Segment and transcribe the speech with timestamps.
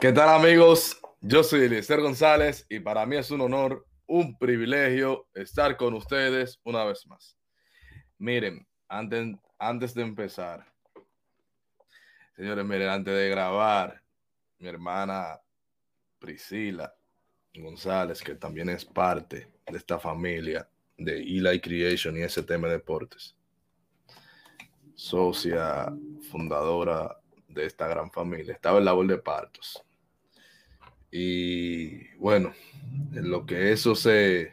[0.00, 0.98] ¿Qué tal amigos?
[1.20, 6.58] Yo soy Eliezer González y para mí es un honor, un privilegio estar con ustedes
[6.64, 7.36] una vez más.
[8.16, 10.64] Miren, antes, antes de empezar,
[12.34, 14.02] señores, miren, antes de grabar,
[14.58, 15.38] mi hermana
[16.18, 16.94] Priscila
[17.52, 23.36] González, que también es parte de esta familia de Eli Creation y STM Deportes,
[24.94, 25.92] socia
[26.30, 28.54] fundadora de esta gran familia.
[28.54, 29.84] Estaba en labor de partos.
[31.10, 32.52] Y bueno,
[33.12, 34.52] en lo que eso se,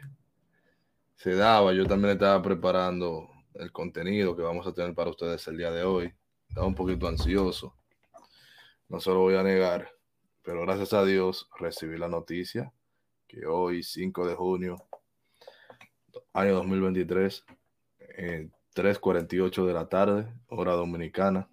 [1.16, 5.58] se daba, yo también estaba preparando el contenido que vamos a tener para ustedes el
[5.58, 6.12] día de hoy.
[6.48, 7.74] Estaba un poquito ansioso,
[8.88, 9.90] no se lo voy a negar,
[10.42, 12.72] pero gracias a Dios recibí la noticia
[13.28, 14.76] que hoy, 5 de junio,
[16.32, 17.44] año 2023,
[18.16, 21.50] en 3.48 de la tarde, hora dominicana,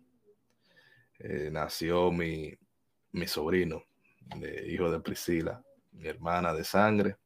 [1.19, 2.53] eh, nació mi,
[3.11, 3.83] mi sobrino,
[4.37, 7.17] de, hijo de Priscila, mi hermana de sangre.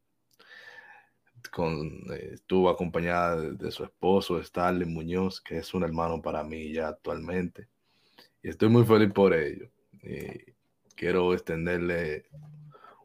[1.52, 6.74] Con, eh, estuvo acompañada de, su esposo, Starling Muñoz, que es un hermano para mí
[6.74, 7.68] ya actualmente.
[8.44, 9.70] Y estoy muy feliz por ello.
[10.96, 12.26] Quiero extenderle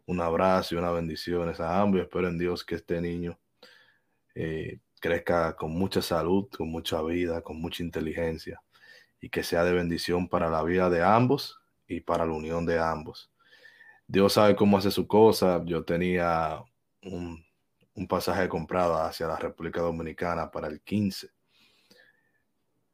[0.07, 2.01] un abrazo y una bendición a ambos.
[2.01, 3.39] Espero en Dios que este niño
[4.35, 8.63] eh, crezca con mucha salud, con mucha vida, con mucha inteligencia
[9.21, 12.79] y que sea de bendición para la vida de ambos y para la unión de
[12.79, 13.31] ambos.
[14.07, 15.63] Dios sabe cómo hace su cosa.
[15.65, 16.63] Yo tenía
[17.03, 17.45] un,
[18.09, 21.31] pasaje comprado hacia la República Dominicana para el 15.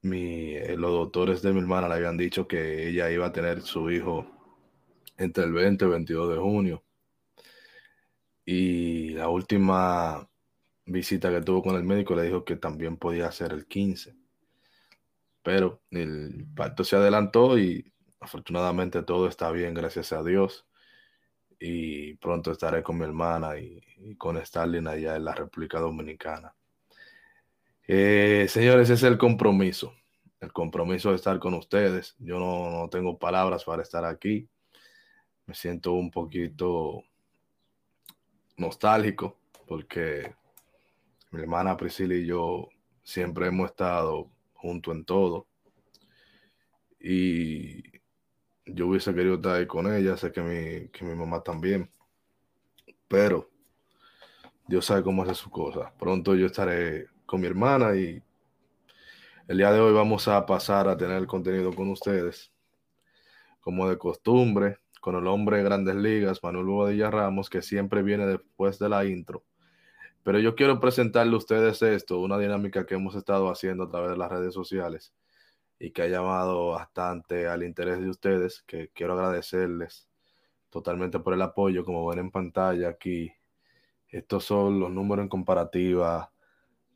[0.03, 3.62] Mi, eh, los doctores de mi hermana le habían dicho que ella iba a tener
[3.62, 4.27] su hijo
[5.19, 6.84] entre el 20 y el 22 de junio.
[8.44, 10.28] Y la última
[10.86, 14.20] visita que tuvo con el médico le dijo que también podía ser el 15
[15.42, 20.66] pero el pacto se adelantó y afortunadamente todo está bien, gracias a Dios.
[21.61, 23.81] Y pronto estaré con mi hermana y,
[24.16, 26.54] con Stalin allá en la República Dominicana.
[27.87, 29.94] Eh, señores, ese es el compromiso,
[30.41, 32.16] el compromiso de estar con ustedes.
[32.19, 34.49] Yo no, no tengo palabras para estar aquí.
[35.44, 37.04] Me siento un poquito
[38.56, 40.34] nostálgico porque
[41.31, 42.69] mi hermana Priscila y yo
[43.03, 45.47] siempre hemos estado junto en todo.
[46.99, 47.89] Y
[48.66, 51.91] yo hubiese querido estar ahí con ella, sé que mi, que mi mamá también,
[53.09, 53.50] pero
[54.66, 55.93] Dios sabe cómo hace sus cosas.
[55.98, 58.22] Pronto yo estaré con mi hermana y
[59.49, 62.53] el día de hoy vamos a pasar a tener el contenido con ustedes,
[63.60, 68.26] como de costumbre, con el hombre de grandes ligas, Manuel Bobadilla Ramos, que siempre viene
[68.26, 69.44] después de la intro
[70.22, 74.10] pero yo quiero presentarle a ustedes esto, una dinámica que hemos estado haciendo a través
[74.10, 75.12] de las redes sociales
[75.80, 80.08] y que ha llamado bastante al interés de ustedes, que quiero agradecerles
[80.68, 81.84] totalmente por el apoyo.
[81.84, 83.32] Como ven en pantalla aquí,
[84.08, 86.30] estos son los números en comparativa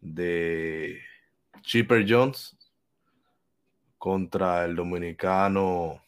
[0.02, 1.00] de
[1.62, 2.56] Chipper Jones
[3.98, 6.02] contra el dominicano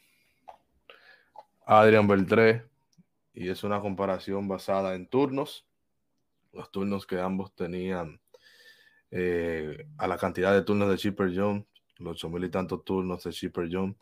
[1.65, 2.67] Adrian Beltré.
[3.33, 5.67] Y es una comparación basada en turnos
[6.57, 8.21] los turnos que ambos tenían,
[9.11, 11.65] eh, a la cantidad de turnos de Chipper Jones,
[11.99, 13.97] los ocho mil y tantos turnos de Chipper Jones.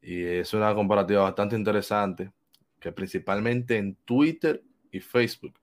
[0.00, 2.32] Y es una comparativa bastante interesante,
[2.78, 5.54] que principalmente en Twitter y Facebook,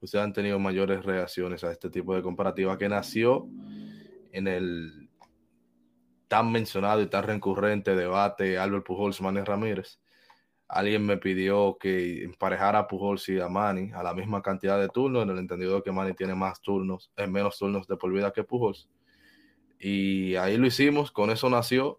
[0.00, 3.46] ustedes han tenido mayores reacciones a este tipo de comparativa que nació
[4.32, 5.08] en el
[6.28, 10.00] tan mencionado y tan recurrente debate Albert Pujols, Manny Ramírez,
[10.72, 14.88] alguien me pidió que emparejara a Pujols y a Manny a la misma cantidad de
[14.88, 18.32] turnos, en el entendido que Manny tiene más turnos, en menos turnos de por vida
[18.32, 18.88] que Pujols.
[19.84, 21.98] Y ahí lo hicimos, con eso nació.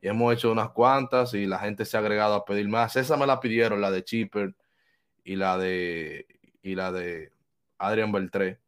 [0.00, 2.96] Y hemos hecho unas cuantas y la gente se ha agregado a pedir más.
[2.96, 4.54] Esa me la pidieron, la de Chipper
[5.22, 6.26] y la de,
[6.62, 7.30] y la de
[7.76, 8.58] Adrian Beltré.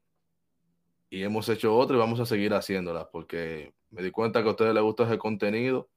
[1.08, 4.50] Y hemos hecho otra y vamos a seguir haciéndolas porque me di cuenta que a
[4.50, 5.88] ustedes les gusta ese contenido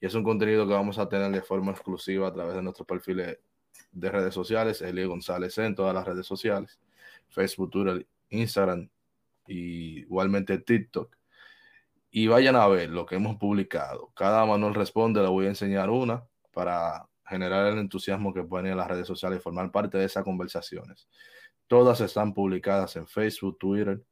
[0.00, 2.88] y es un contenido que vamos a tener de forma exclusiva a través de nuestros
[2.88, 3.38] perfiles
[3.92, 6.80] de redes sociales, Eli González en todas las redes sociales,
[7.28, 8.88] Facebook, Twitter, Instagram
[9.46, 11.16] y igualmente TikTok.
[12.18, 14.10] Y vayan a ver lo que hemos publicado.
[14.16, 18.74] Cada Manuel responde, le voy a enseñar una para generar el entusiasmo que ir a
[18.74, 21.10] las redes sociales y formar parte de esas conversaciones.
[21.66, 24.02] Todas están publicadas en Facebook, Twitter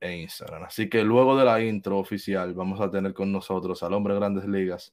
[0.00, 0.64] e Instagram.
[0.64, 4.18] Así que luego de la intro oficial vamos a tener con nosotros al hombre de
[4.18, 4.92] grandes ligas,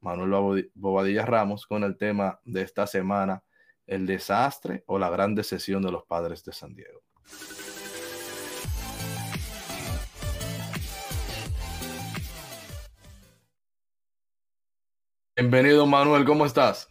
[0.00, 3.44] Manuel Bobadilla Ramos, con el tema de esta semana,
[3.86, 7.02] el desastre o la gran decisión de los padres de San Diego.
[15.40, 16.88] Bienvenido Manuel, ¿cómo estás?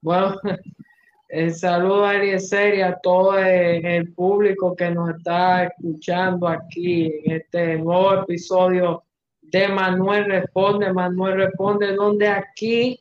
[0.00, 0.34] Bueno,
[1.28, 7.12] el saludo a Eliezer y a todo el, el público que nos está escuchando aquí
[7.24, 9.04] en este nuevo episodio
[9.40, 10.92] de Manuel Responde.
[10.92, 12.98] Manuel Responde, donde aquí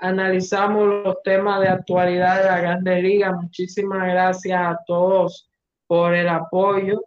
[0.00, 3.30] analizamos los temas de actualidad de la Grande Liga.
[3.30, 5.48] Muchísimas gracias a todos
[5.86, 7.00] por el apoyo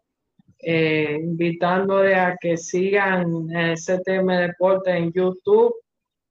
[0.62, 5.74] eh, invitándole a que sigan ese tema de deporte en YouTube,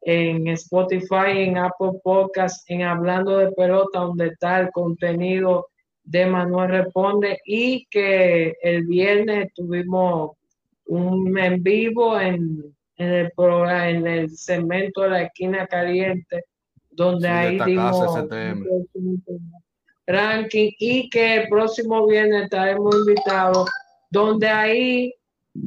[0.02, 5.68] en Spotify, en Apple Podcast, en Hablando de Pelota, donde está el contenido
[6.04, 10.32] de Manuel Responde y que el viernes tuvimos
[10.86, 12.62] un en vivo en,
[12.96, 16.44] en el programa, en el segmento de la esquina caliente,
[16.90, 18.28] donde ahí dimos
[20.06, 23.68] ranking y que el próximo viernes estaremos invitados
[24.10, 25.14] donde ahí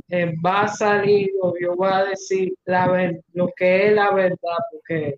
[0.10, 4.58] eh, va a salir, o yo voy a decir la lo que es la verdad,
[4.72, 5.18] porque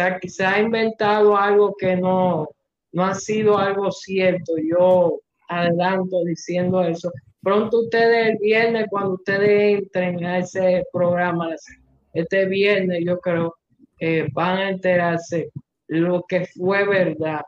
[0.00, 2.48] ha, se ha inventado algo que no,
[2.92, 4.54] no ha sido algo cierto.
[4.56, 7.12] Yo adelanto diciendo eso.
[7.42, 11.54] Pronto ustedes el viernes, cuando ustedes entren a ese programa,
[12.14, 13.54] este viernes yo creo,
[14.00, 15.50] eh, van a enterarse
[15.88, 17.42] lo que fue verdad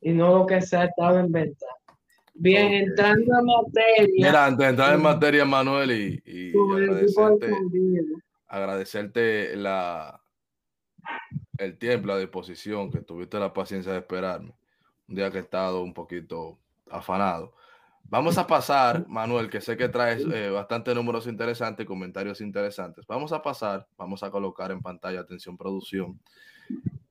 [0.00, 1.77] y no lo que se ha estado inventando.
[2.40, 4.14] Bien, entrando en materia.
[4.14, 6.52] Mira, antes de entrar en materia, Manuel, y,
[8.46, 10.22] agradecerte, la,
[11.58, 14.54] el tiempo, la disposición, que tuviste la paciencia de esperarme.
[15.08, 17.54] Un día que he estado un poquito afanado.
[18.04, 23.04] Vamos a pasar, Manuel, que sé que traes eh, bastante números interesantes, comentarios interesantes.
[23.08, 26.20] Vamos a pasar, vamos a colocar en pantalla, atención producción,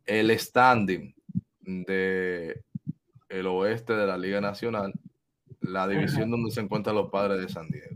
[0.05, 1.13] el standing
[1.59, 2.63] de
[3.27, 4.93] el oeste de la Liga Nacional
[5.67, 7.95] la división donde se encuentran los padres de San Diego.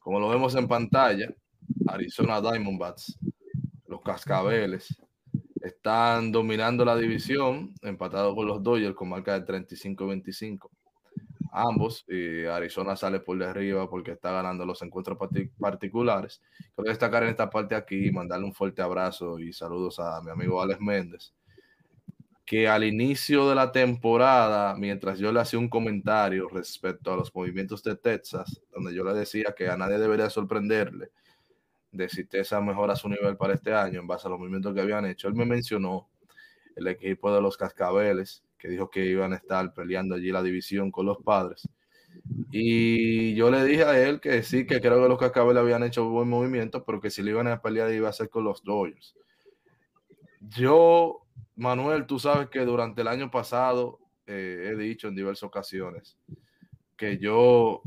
[0.00, 1.32] Como lo vemos en pantalla,
[1.86, 3.18] Arizona Diamondbacks,
[3.86, 5.00] los Cascabeles,
[5.60, 10.70] están dominando la división, empatados con los Dodgers con marca de 35-25.
[11.52, 15.18] Ambos, y Arizona sale por de arriba porque está ganando los encuentros
[15.58, 16.40] particulares.
[16.74, 20.30] Quiero destacar en esta parte aquí y mandarle un fuerte abrazo y saludos a mi
[20.30, 21.34] amigo Alex Méndez,
[22.50, 27.32] que al inicio de la temporada, mientras yo le hacía un comentario respecto a los
[27.32, 31.12] movimientos de Texas, donde yo le decía que a nadie debería sorprenderle
[31.92, 34.80] de si Texas mejora su nivel para este año en base a los movimientos que
[34.80, 36.08] habían hecho, él me mencionó
[36.74, 40.90] el equipo de los Cascabeles, que dijo que iban a estar peleando allí la división
[40.90, 41.68] con los padres.
[42.50, 46.08] Y yo le dije a él que sí, que creo que los Cascabeles habían hecho
[46.08, 49.14] buen movimiento, pero que si le iban a pelear iba a ser con los Dodgers.
[50.40, 56.16] Yo Manuel, tú sabes que durante el año pasado eh, he dicho en diversas ocasiones
[56.96, 57.82] que yo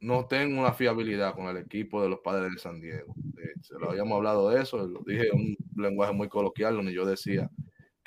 [0.00, 3.14] no tengo una fiabilidad con el equipo de los padres de San Diego.
[3.62, 7.04] se lo habíamos hablado de eso, lo dije en un lenguaje muy coloquial donde yo
[7.04, 7.50] decía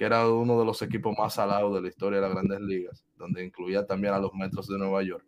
[0.02, 3.06] que era uno de los equipos más salados de la historia de las grandes ligas,
[3.18, 5.24] donde incluía también a los Metros de Nueva York.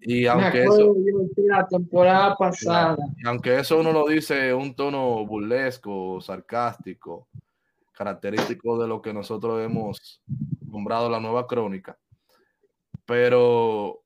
[0.00, 0.96] Y aunque eso,
[1.36, 2.96] la temporada pasada.
[3.24, 7.28] aunque eso uno lo dice en un tono burlesco, sarcástico,
[7.94, 10.20] característico de lo que nosotros hemos
[10.60, 11.98] nombrado la nueva crónica.
[13.06, 14.02] Pero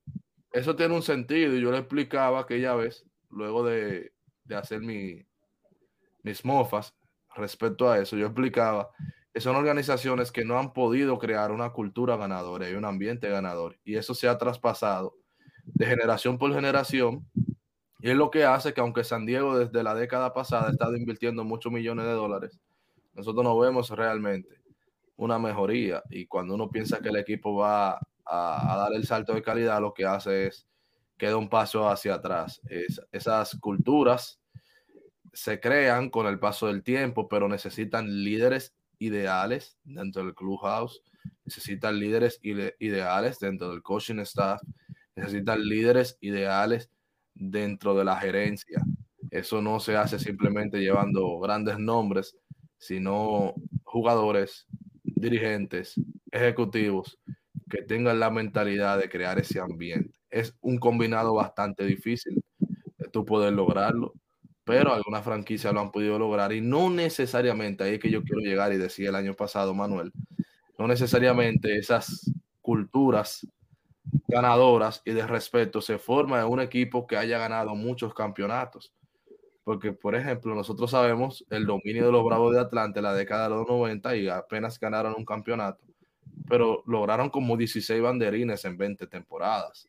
[0.53, 4.13] eso tiene un sentido y yo le explicaba aquella vez, luego de,
[4.55, 5.25] hacer mi,
[6.23, 6.95] mis mofas
[7.37, 8.91] respecto a eso, yo explicaba
[9.33, 13.79] que son organizaciones que no han podido crear una cultura ganadora y un ambiente ganador.
[13.85, 15.17] Y eso se ha traspasado
[15.65, 17.29] de generación por generación.
[18.01, 20.97] Y es lo que hace que aunque San Diego desde la década pasada ha estado
[20.97, 22.61] invirtiendo muchos millones de dólares
[23.19, 24.61] nosotros no vemos realmente
[25.17, 29.43] una mejoría y cuando uno piensa que el equipo va a, dar el salto de
[29.43, 30.69] calidad, lo que hace es
[31.17, 32.61] que da un paso hacia atrás.
[33.11, 34.41] esas culturas
[35.33, 41.03] se crean con el paso del tiempo, pero necesitan líderes ideales dentro del clubhouse,
[41.45, 44.63] necesitan líderes ideales dentro del coaching staff,
[45.17, 46.89] necesitan líderes ideales
[47.35, 48.81] dentro de la gerencia.
[49.33, 52.37] Eso no se hace simplemente llevando grandes nombres
[52.79, 53.55] sino
[53.85, 54.67] jugadores,
[55.03, 55.95] dirigentes,
[56.31, 57.19] ejecutivos
[57.69, 60.19] que tengan la mentalidad de crear ese ambiente.
[60.31, 62.43] Es un combinado bastante difícil
[63.11, 64.15] tú poder lograrlo,
[64.65, 68.41] pero algunas franquicias lo han podido lograr y no necesariamente, ahí es que yo quiero
[68.41, 70.13] llegar y decía el año pasado, Manuel,
[70.79, 72.31] no necesariamente esas
[72.61, 73.47] culturas
[74.27, 78.93] ganadoras y de respeto se forman en un equipo que haya ganado muchos campeonatos
[79.69, 83.51] porque, por ejemplo, nosotros sabemos el dominio de los Bravos de Atlanta en la década
[83.51, 85.85] de los 90 y apenas ganaron un campeonato,
[86.49, 89.87] pero lograron como 16 banderines en 20 temporadas.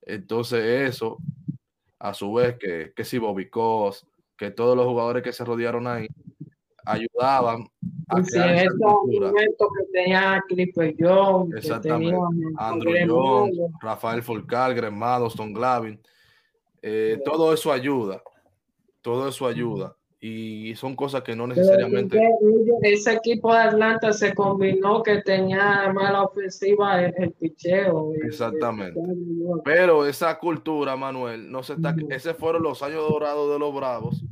[0.00, 1.18] Entonces, eso,
[1.98, 4.06] a su vez, que, que si Bobby Cos,
[4.38, 6.08] que todos los jugadores que se rodearon ahí
[6.86, 7.66] ayudaban
[8.08, 9.32] a sí, crear esa cultura.
[9.34, 12.16] que tenía Clipper Young, Exactamente.
[12.56, 16.00] Andrew Young, Rafael Folcal, Gremado, Stone Glavin.
[16.80, 18.22] Eh, todo eso ayuda.
[19.02, 22.20] Todo eso ayuda y son cosas que no necesariamente.
[22.82, 28.12] Ese equipo de Atlanta se combinó que tenía mala ofensiva el, picheo.
[28.26, 29.00] Exactamente.
[29.64, 31.96] Pero esa cultura, Manuel, no se está.
[32.10, 34.22] Ese fueron los años dorados de los Bravos.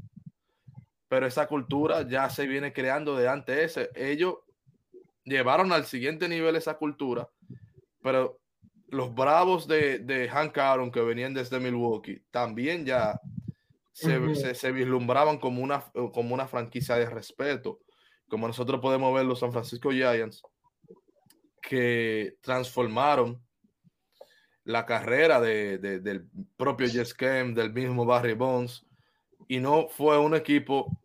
[1.09, 3.91] Pero esa cultura ya se viene creando de antes ese.
[3.95, 4.35] Ellos
[5.25, 7.31] llevaron al siguiente nivel esa cultura,
[8.03, 8.39] pero
[8.89, 13.19] los Bravos de, de Hank Aaron que venían desde Milwaukee también ya
[13.99, 15.81] se, vislumbraban como una,
[16.13, 17.81] como una franquicia de respeto,
[18.29, 20.43] como nosotros podemos ver los San Francisco Giants,
[21.61, 23.43] que transformaron
[24.65, 28.87] la carrera de, del propio Jess Kemp, del mismo Barry Bonds,
[29.49, 31.01] y no fue un equipo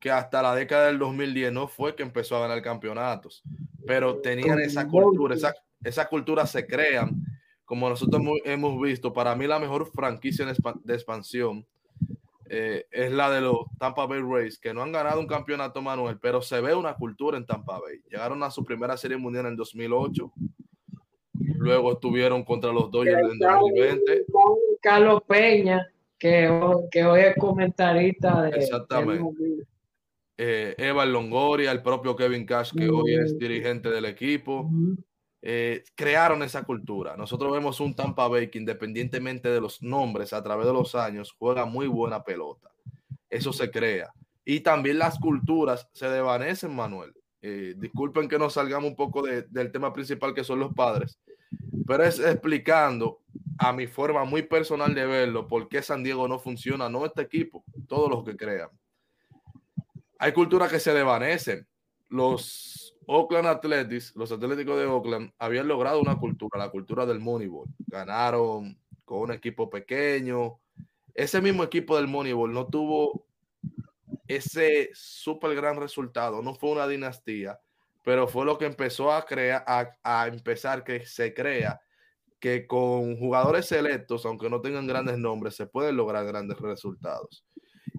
[0.00, 3.42] que hasta la década del 2010 no fue que empezó a ganar campeonatos,
[3.86, 7.22] pero tenían esa cultura, esa, esa cultura se crean,
[7.64, 11.66] como nosotros hemos visto, para mí la mejor franquicia de expansión
[12.48, 16.18] eh, es la de los Tampa Bay Rays, que no han ganado un campeonato Manuel,
[16.20, 18.00] pero se ve una cultura en Tampa Bay.
[18.10, 20.32] Llegaron a su primera serie mundial en 2008,
[21.56, 24.26] luego estuvieron contra los Dodgers en 2020.
[24.80, 25.86] Carlos Peña,
[26.18, 26.48] que,
[26.90, 28.50] que hoy es comentarista de.
[28.50, 29.64] Exactamente.
[30.36, 34.68] Eh, Eva Longoria, el propio Kevin Cash, que hoy es dirigente del equipo.
[35.46, 37.18] Eh, crearon esa cultura.
[37.18, 41.34] Nosotros vemos un Tampa Bay que independientemente de los nombres, a través de los años,
[41.38, 42.70] juega muy buena pelota.
[43.28, 44.10] Eso se crea.
[44.42, 47.12] Y también las culturas se desvanecen, Manuel.
[47.42, 51.18] Eh, disculpen que nos salgamos un poco del tema principal que son los padres,
[51.86, 53.20] pero es explicando
[53.58, 57.20] a mi forma muy personal de verlo por qué San Diego no funciona, no este
[57.20, 58.70] equipo, todos los que crean.
[60.18, 61.66] Hay culturas que se desvanecen.
[62.08, 62.73] Los
[63.06, 67.68] Oakland Athletics, los Atléticos de Oakland, habían logrado una cultura, la cultura del Moneyball.
[67.86, 70.60] Ganaron con un equipo pequeño.
[71.14, 73.26] Ese mismo equipo del Moneyball no tuvo
[74.26, 77.60] ese súper gran resultado, no fue una dinastía,
[78.02, 81.80] pero fue lo que empezó a crear, a, empezar que se crea
[82.40, 87.44] que con jugadores selectos, aunque no tengan grandes nombres, se pueden lograr grandes resultados.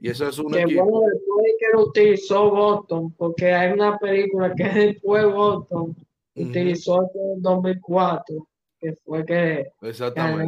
[0.05, 0.85] Y eso es un equipo.
[0.85, 5.95] Bueno, después que lo utilizó Boston, porque hay una película que después Boston
[6.35, 8.47] utilizó en 2004,
[8.79, 9.71] que fue que.
[9.81, 10.47] Exactamente.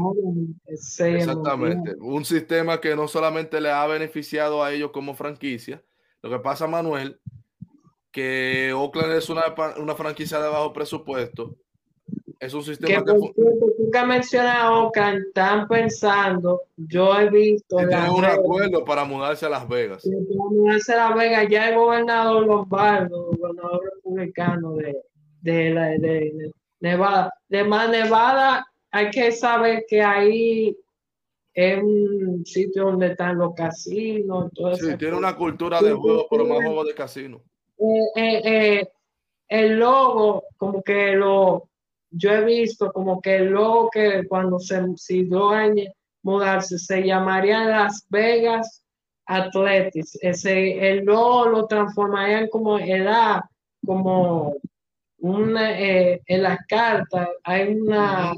[0.68, 1.96] Exactamente.
[2.00, 5.84] Un sistema que no solamente le ha beneficiado a ellos como franquicia.
[6.22, 7.20] Lo que pasa, Manuel,
[8.12, 11.56] que Oakland es una, una franquicia de bajo presupuesto
[12.40, 17.78] es un sistema que, que tú que mencionas Oakland, están pensando, yo he visto.
[17.78, 20.04] Tienen un acuerdo para mudarse a Las Vegas.
[20.04, 24.98] Para mudarse a Las Vegas, ya el gobernador Lombardo, el gobernador republicano de,
[25.42, 27.34] de, la, de, Nevada.
[27.48, 30.78] De más Nevada, hay que saber que ahí
[31.54, 34.52] es un sitio donde están los casinos.
[34.54, 37.42] Todo sí, tiene una cultura de juego, pero más juegos de casino.
[37.80, 38.90] Eh, eh, eh,
[39.48, 41.70] el logo, como que lo
[42.12, 45.52] yo he visto como que luego que cuando se decidió
[46.24, 48.84] mudarse se llamaría Las Vegas
[49.26, 50.18] Athletics.
[50.22, 53.42] Ese, el logo lo transformarían como edad,
[53.86, 54.56] como
[55.20, 58.34] una, eh, en las cartas hay una,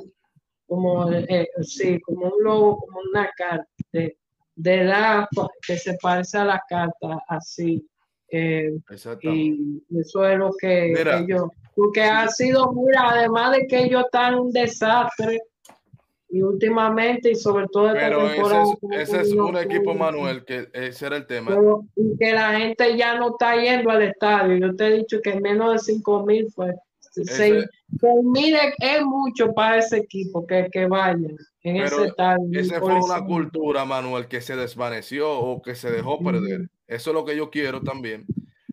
[0.68, 4.18] como, eh, sí, como un logo, como una carta de,
[4.56, 5.28] de edad
[5.66, 7.86] que se parece a la carta así.
[8.32, 8.78] Eh,
[9.24, 14.36] y eso es lo que ellos porque ha sido, mira, además de que ellos están
[14.36, 15.40] un desastre
[16.30, 18.66] y últimamente y sobre todo esta pero temporada.
[18.92, 21.58] Ese es, un equipo, Manuel, que ese era el tema.
[21.96, 24.58] y que la gente ya no está yendo al estadio.
[24.58, 26.76] Yo te he dicho que menos de 5 mil fue.
[27.12, 27.66] 6
[28.24, 32.60] mil es mucho para ese equipo que, que vayan en ese estadio.
[32.60, 36.70] Esa fue una cultura, Manuel, que se desvaneció o que se dejó perder.
[36.88, 38.26] Eso es lo que yo quiero también.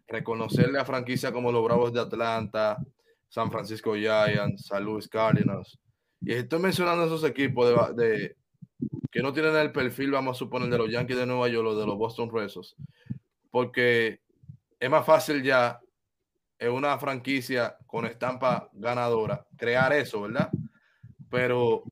[0.09, 2.79] Reconocerle a franquicia como los Bravos de Atlanta,
[3.29, 5.79] San Francisco Giants, San Luis Cardinals.
[6.21, 8.37] Y estoy mencionando esos equipos de,
[9.11, 11.79] que no tienen el perfil, vamos a suponer, de los Yankees de Nueva York o
[11.79, 12.77] de los Boston Red Sox,
[13.51, 14.21] porque
[14.79, 15.81] es más fácil ya
[16.59, 20.51] en una franquicia con estampa ganadora crear eso, ¿verdad?
[21.31, 21.85] Pero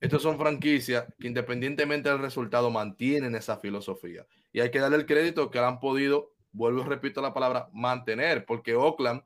[0.00, 4.26] estas son franquicias que independientemente del resultado mantienen esa filosofía.
[4.52, 8.74] Y hay que darle el crédito que han podido, vuelvo repito la palabra, mantener, porque
[8.74, 9.22] Oakland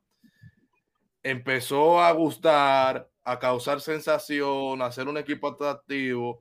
[1.22, 6.40] empezó a gustar, a causar sensación, a ser un equipo atractivo.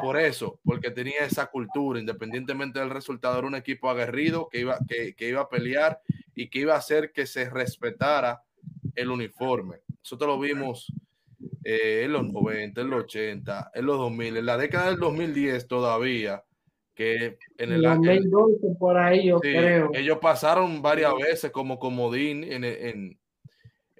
[0.00, 4.78] Por eso, porque tenía esa cultura, independientemente del resultado, era un equipo aguerrido que iba,
[4.88, 6.00] que, iba a pelear
[6.34, 8.42] y que iba a hacer que se respetara
[8.94, 9.78] el uniforme.
[9.98, 10.92] Nosotros lo vimos
[11.64, 15.66] eh, en los 90, en los 80, en los 2000, en la década del 2010
[15.66, 16.44] todavía,
[16.94, 19.90] que en el 2012 por ahí yo creo.
[19.94, 23.18] Ellos pasaron varias veces como comodín en, en,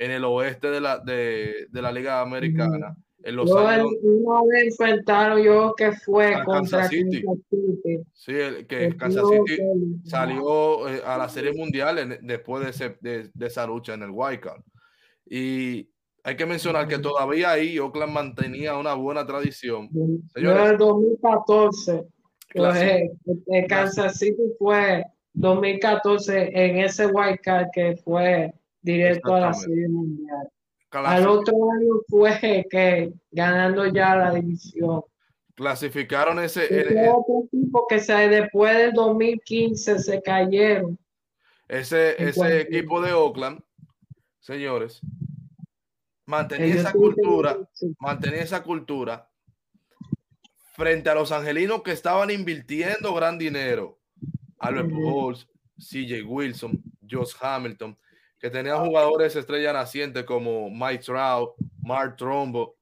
[0.02, 2.96] en el oeste de la, de, de la Liga Americana.
[3.22, 7.22] En los yo años, una vez enfrentaron yo que fue contra Kansas City.
[8.12, 9.62] Sí, el, que el Kansas City
[10.04, 14.02] salió eh, a la Serie Mundial en, después de, ese, de, de, esa lucha en
[14.02, 14.62] el White Card.
[15.24, 15.88] Y
[16.24, 19.88] hay que mencionar que todavía ahí Oakland mantenía una buena tradición.
[20.34, 22.04] Señores, en el 2014,
[22.52, 23.10] pues,
[23.46, 25.04] el Kansas City fue
[25.34, 30.48] 2014 en ese White Card que fue directo a la Serie Mundial.
[30.90, 35.02] Al otro año fue que ganando ya la división.
[35.54, 36.64] Clasificaron ese.
[36.64, 40.98] ese otro equipo que se, después del 2015 se cayeron.
[41.68, 43.62] Ese, ese equipo de Oakland,
[44.40, 45.00] señores,
[46.26, 47.58] mantenía esa cultura,
[47.98, 49.30] mantenía esa cultura
[50.74, 53.98] frente a los angelinos que estaban invirtiendo gran dinero.
[54.58, 55.48] Albert Pujols,
[55.78, 57.96] CJ Wilson, Josh Hamilton,
[58.42, 62.74] que tenían jugadores estrella naciente como Mike Trout, Mark Trombo.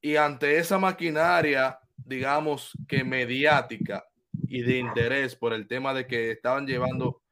[0.00, 4.04] Y ante esa maquinaria, digamos que mediática
[4.48, 7.22] y de interés por el tema de que estaban llevando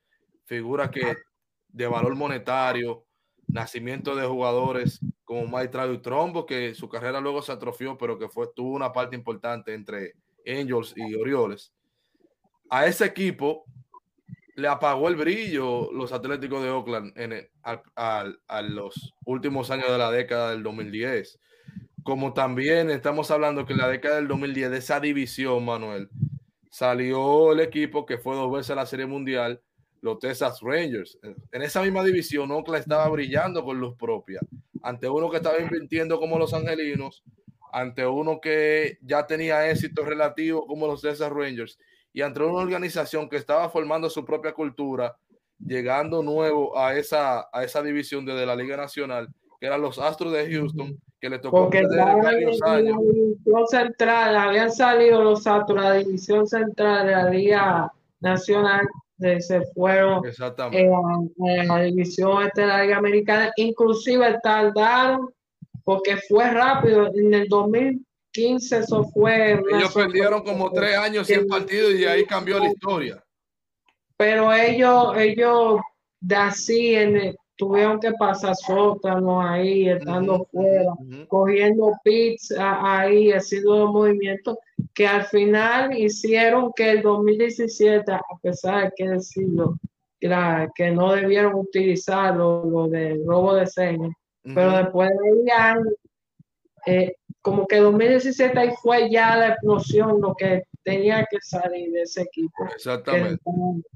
[0.45, 1.17] figuras que
[1.67, 3.05] de valor monetario,
[3.49, 8.17] nacimiento de jugadores como Mike Trout y Trombo, que su carrera luego se atrofió, pero
[8.21, 10.13] que fue, tuvo una parte importante entre
[10.47, 11.73] Angels y Orioles.
[12.71, 13.65] A ese equipo
[14.57, 20.11] le apagó el brillo los Atléticos de Oakland en a, los últimos años de la
[20.11, 21.39] década del 2010.
[22.03, 26.09] Como también estamos hablando que en la década del 2010 de esa división, Manuel,
[26.71, 29.61] salió el equipo que fue dos veces a la Serie Mundial,
[30.01, 31.19] los Texas Rangers.
[31.53, 34.41] En esa misma división, Oakland estaba brillando con luz propia,
[34.83, 37.25] ante uno que estaba invirtiendo como los Angelinos,
[37.73, 41.79] ante uno que ya tenía éxito relativo como los Texas Rangers
[42.17, 45.15] y entre una organización que estaba formando su propia cultura,
[45.59, 49.29] llegando nuevo a esa, a esa división desde la Liga Nacional,
[49.61, 52.97] que eran los Astros de Houston, que le tocó Porque varios años.
[53.45, 58.87] La central, habían salido los Astros, la división central de la Liga Nacional,
[59.19, 65.35] se fueron eh, a, la división este de la Liga Americana, inclusive tardaron,
[65.85, 69.53] porque fue rápido, en el 2000 15, eso fue.
[69.53, 73.25] Ellos perdieron como tres años sin partido y ahí cambió la historia.
[74.19, 75.81] Pero ellos, ellos
[76.21, 80.93] de así en, tuvieron que pasar sótanos ahí, estando fuera,
[81.29, 84.59] cogiendo pits ahí, haciendo los movimientos
[84.95, 89.79] que al final hicieron que el 2017, a pesar de que decirlo,
[90.21, 95.79] que no debieron utilizar lo, del robo de señas, pero después de ahí
[96.87, 97.17] eh,
[97.47, 102.23] como que 2017 ahí fue ya la explosión lo que tenía que salir de ese
[102.23, 102.65] equipo.
[102.75, 103.41] Exactamente.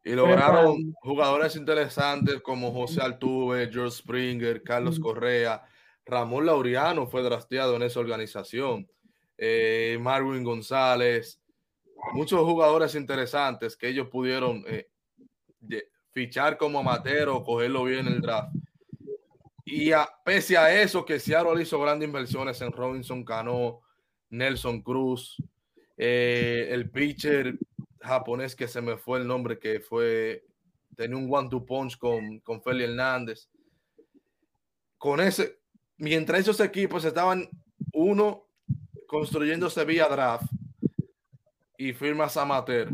[0.04, 5.64] Y lograron jugadores interesantes como José Altuve, George Springer, Carlos Correa,
[6.06, 8.88] Ramón Laureano fue drafteado en esa organización,
[9.36, 11.42] eh, Marvin González,
[12.12, 14.86] muchos jugadores interesantes que ellos pudieron eh,
[16.12, 18.54] fichar como amateur o cogerlo bien en el draft.
[19.72, 23.82] Y a, pese a eso, que Seattle hizo grandes inversiones en Robinson Cano,
[24.30, 25.36] Nelson Cruz,
[25.96, 27.56] eh, el pitcher
[28.00, 30.44] japonés que se me fue el nombre, que fue,
[30.96, 33.48] tenía un one-two punch con, con Feli Hernández.
[34.98, 35.60] Con ese,
[35.98, 37.48] mientras esos equipos estaban,
[37.92, 38.48] uno
[39.06, 40.50] construyéndose vía draft
[41.78, 42.88] y firmas amateur,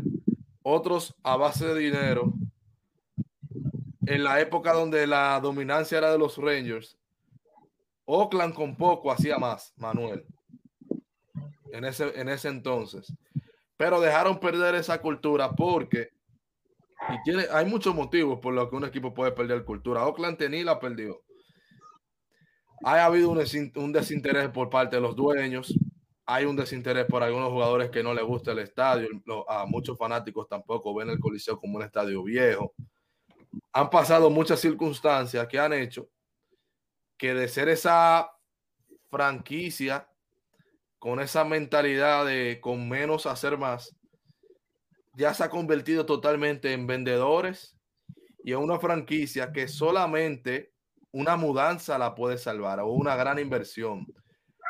[0.61, 2.33] otros a base de dinero
[4.07, 6.97] en la época donde la dominancia era de los Rangers,
[8.05, 10.25] Oakland con poco hacía más, Manuel,
[11.73, 13.13] en ese, en ese entonces.
[13.75, 16.11] Pero dejaron perder esa cultura porque,
[17.25, 20.05] y hay muchos motivos por los que un equipo puede perder cultura.
[20.05, 21.21] Oakland tenía la perdió.
[22.83, 23.43] Ha habido un,
[23.75, 25.77] un desinterés por parte de los dueños,
[26.25, 29.09] hay un desinterés por algunos jugadores que no les gusta el estadio,
[29.49, 32.73] a muchos fanáticos tampoco ven el Coliseo como un estadio viejo
[33.71, 36.09] han pasado muchas circunstancias que han hecho
[37.17, 38.31] que de ser esa
[39.09, 40.09] franquicia
[40.99, 43.95] con esa mentalidad de con menos hacer más,
[45.13, 47.75] ya se ha convertido totalmente en vendedores
[48.43, 50.73] y en una franquicia que solamente
[51.11, 54.05] una mudanza la puede salvar o una gran inversión.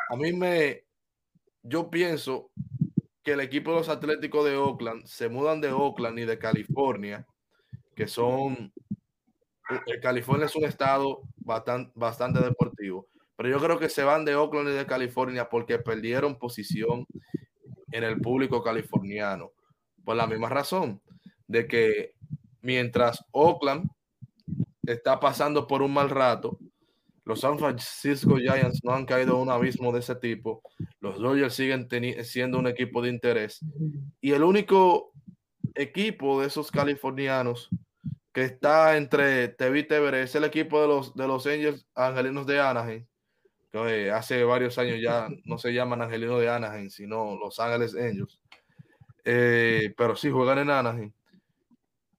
[0.10, 0.86] A mí me,
[1.64, 2.52] yo pienso
[3.24, 7.26] que el equipo de los Atléticos de Oakland se mudan de Oakland y de California
[7.98, 8.72] que son
[10.04, 14.70] California es un estado bastante, bastante deportivo, pero yo creo que se van de Oakland
[14.70, 17.08] y de California porque perdieron posición
[17.92, 19.52] en el público californiano.
[20.06, 21.02] Por la misma razón
[21.48, 22.14] de que
[22.62, 23.90] mientras Oakland
[24.84, 26.60] está pasando por un mal rato,
[27.26, 30.62] los San Francisco Giants no han caído en un abismo de ese tipo.
[31.02, 31.90] Los Dodgers siguen
[32.24, 33.60] siendo un equipo de interés.
[34.22, 35.12] Y el único
[35.76, 37.70] equipo de esos californianos
[38.38, 42.60] que está entre y TV es el equipo de los, de los Angels Angelinos de
[42.60, 43.04] Anaheim.
[43.72, 48.40] Que hace varios años ya no se llaman Angelinos de Anaheim, sino Los Ángeles Angels.
[49.26, 51.12] Eh, pero sí juegan en Anaheim.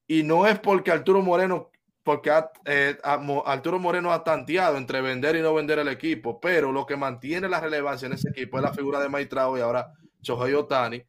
[0.08, 1.70] Y no es porque Arturo Moreno
[2.02, 2.32] porque
[2.64, 6.96] eh, Arturo Moreno ha tanteado entre vender y no vender el equipo, pero lo que
[6.96, 11.00] mantiene la relevancia en ese equipo es la figura de Maitrao y ahora Shohei Otani,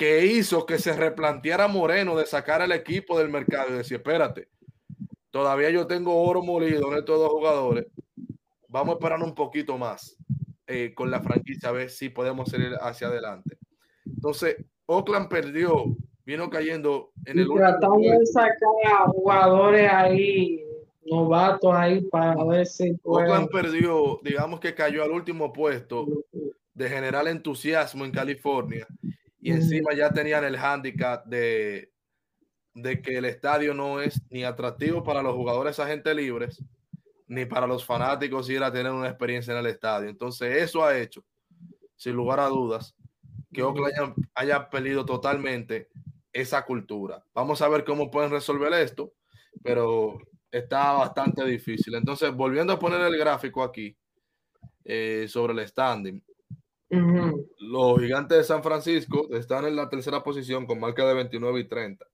[0.00, 4.48] que hizo que se replanteara Moreno de sacar el equipo del mercado y decir, espérate,
[5.30, 7.86] todavía yo tengo oro molido en estos dos jugadores,
[8.66, 10.16] vamos a esperar un poquito más
[10.66, 13.58] eh, con la franquicia a ver si podemos ir hacia adelante.
[14.06, 20.64] Entonces, Oakland perdió vino cayendo en el tratando de sacar a jugadores ahí
[21.04, 23.48] novatos ahí para ver si pueden...
[23.48, 26.06] perdió digamos que cayó al último puesto
[26.72, 28.86] de general entusiasmo en California
[29.40, 31.90] y encima ya tenían el handicap de
[32.74, 36.62] de que el estadio no es ni atractivo para los jugadores agentes libres
[37.26, 40.08] ni para los fanáticos ir a tener una experiencia en el estadio.
[40.08, 41.24] Entonces, eso ha hecho,
[41.94, 42.96] sin lugar a dudas,
[43.52, 45.88] que Oakland haya, haya perdido totalmente
[46.32, 47.24] esa cultura.
[47.32, 49.12] Vamos a ver cómo pueden resolver esto,
[49.62, 50.18] pero
[50.50, 51.94] está bastante difícil.
[51.94, 53.96] Entonces, volviendo a poner el gráfico aquí
[54.84, 56.20] eh, sobre el standing,
[56.90, 61.68] los gigantes de San Francisco están en la tercera posición con marca de 29 y
[61.68, 62.04] 30.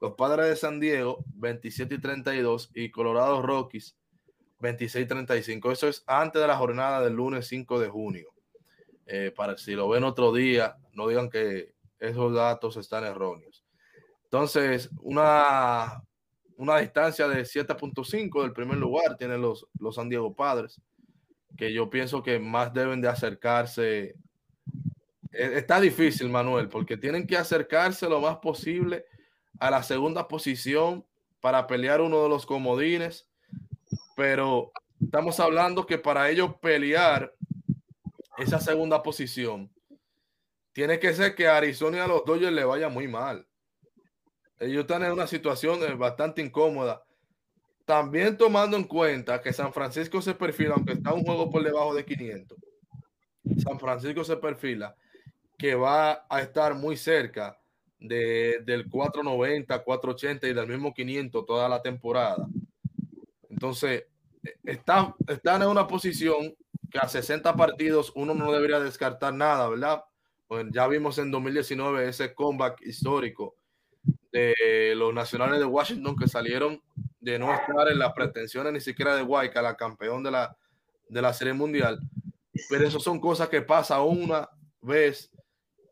[0.00, 3.96] Los padres de San Diego, 27 y 32, y Colorado Rockies,
[4.60, 5.72] 26 y 35.
[5.72, 8.32] Eso es antes de la jornada del lunes 5 de junio.
[9.06, 13.64] Eh, para si lo ven otro día, no digan que esos datos están erróneos.
[14.24, 16.02] Entonces, una,
[16.56, 20.80] una distancia de 7.5 del primer lugar tienen los, los San Diego Padres,
[21.56, 24.16] que yo pienso que más deben de acercarse.
[25.32, 29.06] E, está difícil, Manuel, porque tienen que acercarse lo más posible
[29.58, 31.04] a la segunda posición
[31.40, 33.28] para pelear uno de los comodines,
[34.16, 37.34] pero estamos hablando que para ellos pelear
[38.38, 39.70] esa segunda posición,
[40.72, 43.46] tiene que ser que Arizona y a los Dodgers le vaya muy mal.
[44.58, 47.02] Ellos están en una situación eh, bastante incómoda.
[47.86, 51.94] También tomando en cuenta que San Francisco se perfila, aunque está un juego por debajo
[51.94, 52.58] de 500,
[53.58, 54.94] San Francisco se perfila
[55.56, 57.58] que va a estar muy cerca
[58.00, 62.46] de, del 490, 480 y del mismo 500 toda la temporada.
[63.48, 64.04] Entonces,
[64.64, 66.54] están, están en una posición
[66.90, 70.02] que a 60 partidos uno no debería descartar nada, ¿verdad?
[70.48, 73.54] Pues ya vimos en 2019 ese comeback histórico
[74.32, 76.82] de los nacionales de Washington que salieron
[77.32, 80.56] de no estar en las pretensiones ni siquiera de Waika, la campeón de la,
[81.08, 81.98] de la Serie Mundial.
[82.70, 84.48] Pero eso son cosas que pasan una
[84.80, 85.28] vez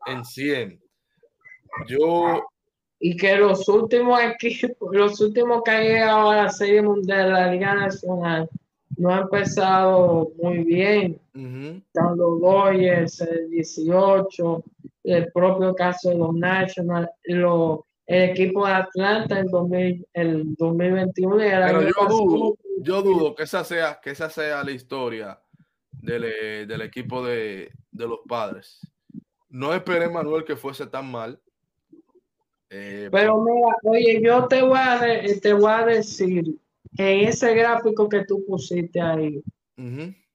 [0.05, 0.81] en 100.
[1.87, 2.41] Yo.
[2.99, 7.31] Y que los últimos equipos, los últimos que han llegado a la Serie Mundial de
[7.33, 8.49] la Liga Nacional,
[8.95, 11.19] no ha empezado muy bien.
[11.33, 14.63] Están los Dodgers, el 18,
[15.03, 17.09] el propio caso de los Nationals,
[18.07, 21.37] el equipo de Atlanta en el 2021.
[21.37, 25.39] Pero yo dudo, yo dudo que esa sea, que esa sea la historia
[25.91, 28.79] del, eh, equipo de, los padres.
[29.49, 31.39] No esperé, Manuel, que fuese tan mal.
[32.69, 34.99] Eh, pero mira, oye, yo te voy a,
[35.41, 36.45] te voy a decir
[36.97, 39.41] en ese gráfico que tú pusiste ahí,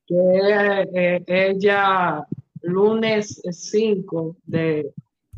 [0.07, 2.25] que es, ya
[2.63, 4.93] lunes 5 de,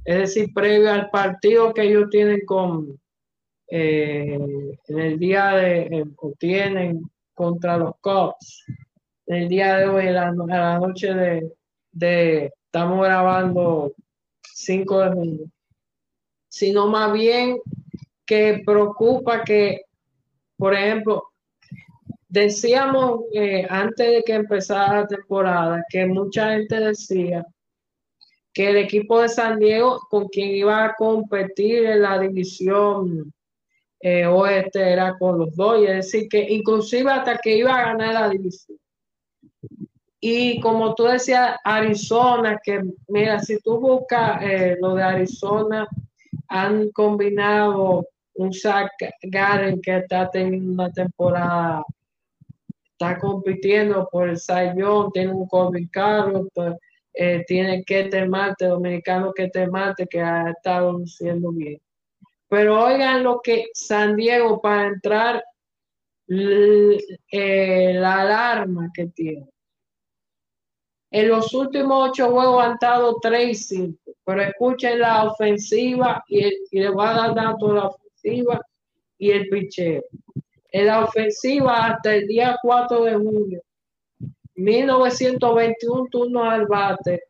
[0.05, 3.01] es decir, previo al partido que ellos tienen con
[3.69, 4.39] eh,
[4.89, 7.03] en el día de eh, o tienen
[7.35, 8.65] contra los Cubs
[9.27, 11.53] el día de hoy, a la, noche de,
[11.93, 13.93] de, estamos grabando
[14.43, 15.45] 5 de junio,
[16.49, 17.59] sino más bien
[18.27, 19.83] que preocupa que
[20.63, 21.25] por ejemplo,
[22.29, 27.45] decíamos eh, antes de que empezara la temporada que mucha gente decía
[28.53, 33.33] que el equipo de San Diego con quien iba a competir en la división
[34.01, 38.15] eh, oeste era con los dos, es decir, que inclusive hasta que iba a ganar
[38.15, 38.79] la división.
[40.21, 45.89] Y como tú decías, Arizona, que mira, si tú buscas eh, lo de Arizona,
[46.49, 48.91] han combinado un Zach
[49.23, 51.83] Garen que está teniendo una temporada,
[52.93, 56.75] está compitiendo por el Sayón, tiene un Corbin Carlos, pues,
[57.15, 61.81] eh, tiene que Marte, dominicano que Marte, que ha estado haciendo bien.
[62.49, 65.45] Pero oigan lo que San Diego para entrar
[66.29, 69.49] eh, la alarma que tiene.
[71.11, 76.43] En los últimos ocho juegos han estado 3 y 5, pero escuchen la ofensiva y,
[76.71, 78.61] le va a dar datos la ofensiva
[79.19, 80.03] y el picheo.
[80.71, 83.63] En la ofensiva hasta el día 4 de junio,
[84.63, 87.25] 1921 turnos al bate,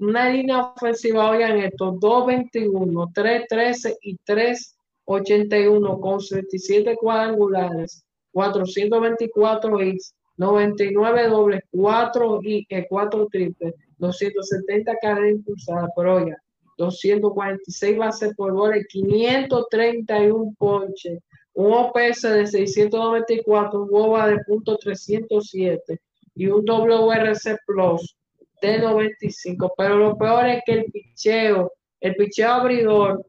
[0.00, 11.28] una línea ofensiva, oigan esto, 221, 313 y 381 con 77 cuadrangulares, 424 hits, 99
[11.28, 16.38] dobles, 4 y 4 triples, 270 carreras impulsadas, pero oigan,
[16.78, 21.20] 246 bases por goles, 531 ponches,
[21.54, 26.00] un OPS de 694, un WOBA de punto 307
[26.34, 28.16] y un WRC Plus
[28.60, 29.74] de 95.
[29.76, 33.26] Pero lo peor es que el picheo, el picheo abridor,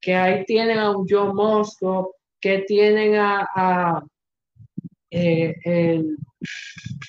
[0.00, 4.04] que ahí tienen a un John Mosco, que tienen a,
[5.10, 6.16] eh, el,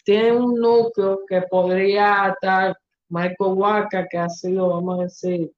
[0.05, 2.75] tienen un núcleo que podría estar
[3.09, 5.51] Michael Waka, que ha sido, vamos a decir,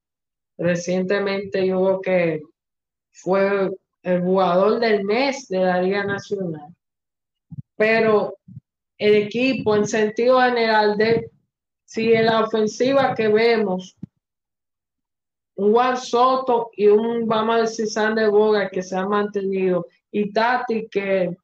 [0.57, 2.41] recientemente yo creo que
[3.11, 3.71] fue
[4.03, 6.73] el jugador del mes de la Liga Nacional.
[7.75, 8.37] Pero
[8.97, 11.29] el equipo en sentido general de
[11.85, 13.95] si en la ofensiva que vemos
[15.55, 20.31] un Juan Soto y un vamos a decir Sander Boga que se ha mantenido y
[20.31, 21.35] Tati que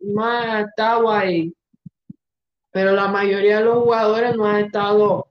[0.00, 1.54] no ha estado ahí
[2.72, 5.28] pero la mayoría de los jugadores no han estado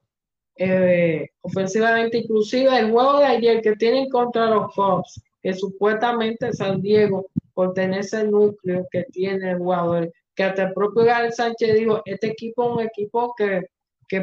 [0.56, 2.78] eh, ofensivamente inclusive.
[2.78, 8.02] El juego de ayer que tienen contra los Cubs que supuestamente San Diego por tener
[8.02, 12.64] ese núcleo que tiene el jugador que hasta el propio Gary Sánchez dijo, este equipo
[12.64, 13.62] es un equipo que,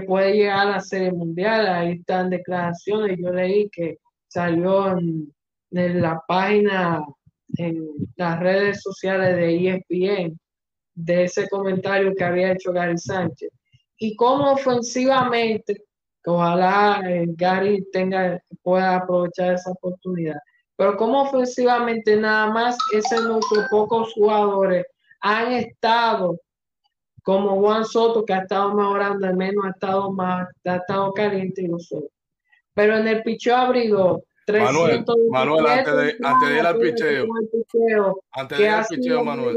[0.06, 5.32] puede llegar a la serie mundial, ahí están declaraciones, yo leí que salió en,
[5.70, 7.02] la página,
[7.56, 10.38] en las redes sociales de ESPN,
[10.94, 13.48] de ese comentario que había hecho Gary Sánchez.
[13.96, 20.36] Y cómo ofensivamente, que ojalá eh, Gary tenga, pueda aprovechar esa oportunidad,
[20.76, 24.84] pero cómo ofensivamente nada más ese núcleo, pocos jugadores
[25.20, 26.40] han estado
[27.22, 31.62] como Juan Soto, que ha estado mejorando, al menos ha estado más, ha estado caliente
[31.62, 31.98] y sé.
[32.72, 37.26] Pero en el picheo abrigo, Manuel, Manuel, antes de, antes de ir al picheo,
[38.32, 39.56] antes de ir al picheo, Manuel,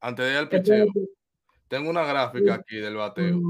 [0.00, 0.86] antes de ir al picheo,
[1.68, 3.40] tengo una gráfica aquí del bateo,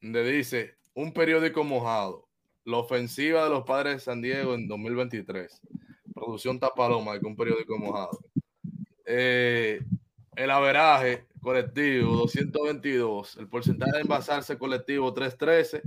[0.00, 2.28] donde dice, un periódico mojado,
[2.64, 5.60] la ofensiva de los padres de San Diego en 2023,
[6.14, 8.20] producción Tapaloma, que un periódico mojado.
[9.04, 9.80] Eh,
[10.38, 15.82] el averaje colectivo 222, el porcentaje de envasarse colectivo 313,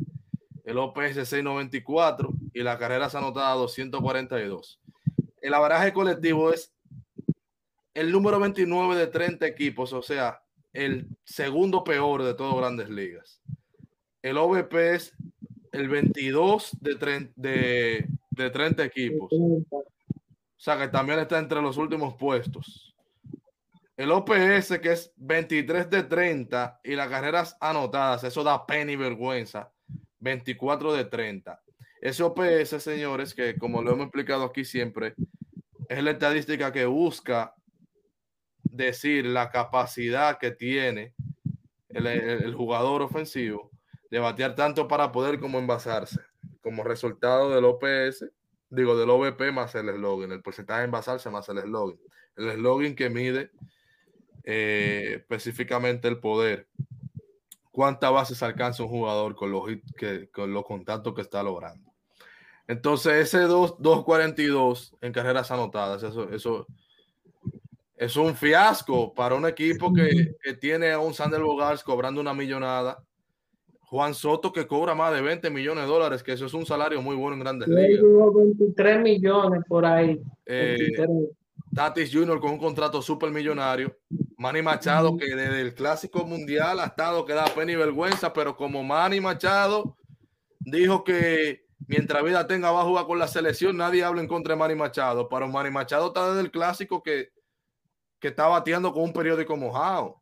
[0.66, 4.82] el OPS 694 y la carrera se anotada 242.
[5.42, 6.74] El averaje colectivo es
[7.94, 13.42] el número 29 de 30 equipos, o sea, el segundo peor de todas grandes ligas.
[14.22, 15.14] El OVP es
[15.72, 19.30] el 22 de, 30, de, de 30 equipos.
[19.32, 19.64] O
[20.58, 22.91] sea, que también está entre los últimos puestos.
[24.02, 28.96] El OPS que es 23 de 30 y las carreras anotadas, eso da pena y
[28.96, 29.72] vergüenza.
[30.18, 31.62] 24 de 30.
[32.02, 35.14] Ese OPS, señores, que como lo hemos explicado aquí siempre,
[35.88, 37.54] es la estadística que busca
[38.64, 41.14] decir la capacidad que tiene
[41.90, 43.70] el, jugador ofensivo
[44.10, 46.20] de batear tanto para poder como envasarse.
[46.62, 48.26] Como resultado del OPS,
[48.72, 52.00] digo del OVP más el eslogan, el porcentaje de envasarse más el eslogan.
[52.36, 53.52] El eslogan que mide
[54.44, 56.68] eh, específicamente el poder.
[57.72, 59.64] ¿Cuántas bases alcanza un jugador con los,
[59.98, 61.92] que, con los contactos que está logrando?
[62.68, 66.68] Entonces, ese 2.42 en carreras anotadas, eso, eso
[68.02, 73.04] es un fiasco para un equipo que, tiene a un Sander Bogars cobrando una millonada.
[73.82, 77.00] Juan Soto que cobra más de 20 millones de dólares, que eso es un salario
[77.02, 78.02] muy bueno en grandes ligas.
[78.34, 80.20] 23 millones por ahí.
[80.48, 80.78] Eh,
[81.76, 82.40] Tatis Jr.
[82.40, 83.96] con un contrato súper millonario.
[84.42, 88.58] Manny Machado, que desde el Clásico Mundial ha estado que da pena y vergüenza, pero
[88.58, 89.96] como Manny Machado
[90.58, 94.56] dijo que mientras vida tenga va a jugar con la selección, nadie habla en contra
[94.56, 95.30] de Manny Machado.
[95.30, 97.30] Pero Manny Machado está desde el Clásico que,
[98.20, 100.20] que está bateando con un periódico mojado.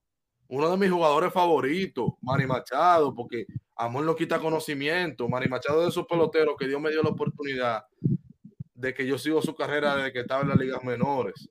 [0.49, 3.45] Uno de mis jugadores favoritos, Manny Machado, porque
[3.77, 5.29] Amor no quita conocimiento.
[5.29, 7.86] Manny Machado de esos peloteros que Dios me dio la oportunidad
[8.73, 11.49] de que yo sigo su carrera desde que estaba en las ligas menores.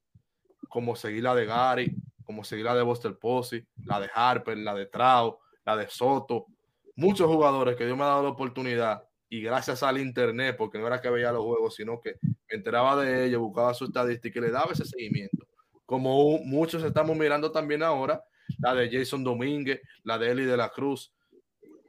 [0.68, 1.96] como seguir la de Gary,
[2.28, 6.44] como seguir la de Buster Posey, la de Harper, la de Trao, la de Soto,
[6.94, 10.86] muchos jugadores que Dios me ha dado la oportunidad y gracias al internet, porque no
[10.86, 14.42] era que veía los juegos, sino que me enteraba de ellos, buscaba su estadística y
[14.42, 15.46] le daba ese seguimiento.
[15.86, 18.22] Como muchos estamos mirando también ahora,
[18.58, 21.10] la de Jason Domínguez, la de Eli de la Cruz,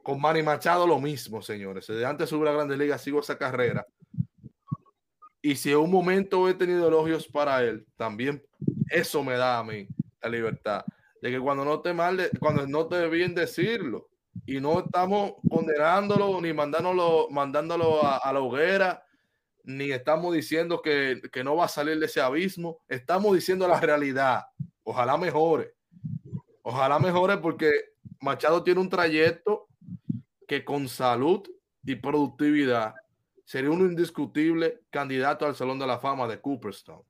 [0.01, 1.85] con Manny Machado lo mismo, señores.
[1.85, 3.85] Desde antes subir a Grandes Ligas sigo esa carrera.
[5.41, 8.41] Y si en un momento he tenido elogios para él, también
[8.89, 9.85] eso me da a mí
[10.21, 10.85] la libertad
[11.21, 14.09] de que cuando no te mal, cuando no te bien decirlo
[14.45, 19.03] y no estamos condenándolo ni mandándolo, mandándolo a, la hoguera,
[19.63, 23.79] ni estamos diciendo que, que, no va a salir de ese abismo, estamos diciendo la
[23.79, 24.43] realidad.
[24.83, 25.73] Ojalá mejore.
[26.61, 27.71] Ojalá mejore porque
[28.21, 29.67] Machado tiene un trayecto
[30.47, 31.43] que con salud
[31.83, 32.95] y productividad
[33.45, 37.01] sería un indiscutible candidato al Salón de la Fama de Cooperstown.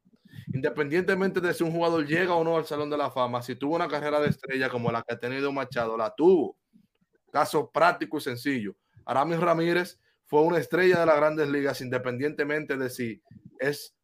[0.59, 3.77] Independientemente de si un jugador llega o no al Salón de la Fama, si tuvo
[3.77, 6.57] una carrera de estrella como la que ha tenido Machado, la tuvo.
[7.31, 8.75] Caso práctico y sencillo.
[9.05, 13.23] Aramis Ramírez fue una estrella de las grandes ligas, independientemente de si
[13.57, 13.95] es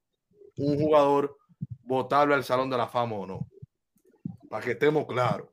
[0.55, 1.35] un jugador
[1.83, 3.47] votable al Salón de la Fama o no.
[4.49, 5.49] Para que estemos claros.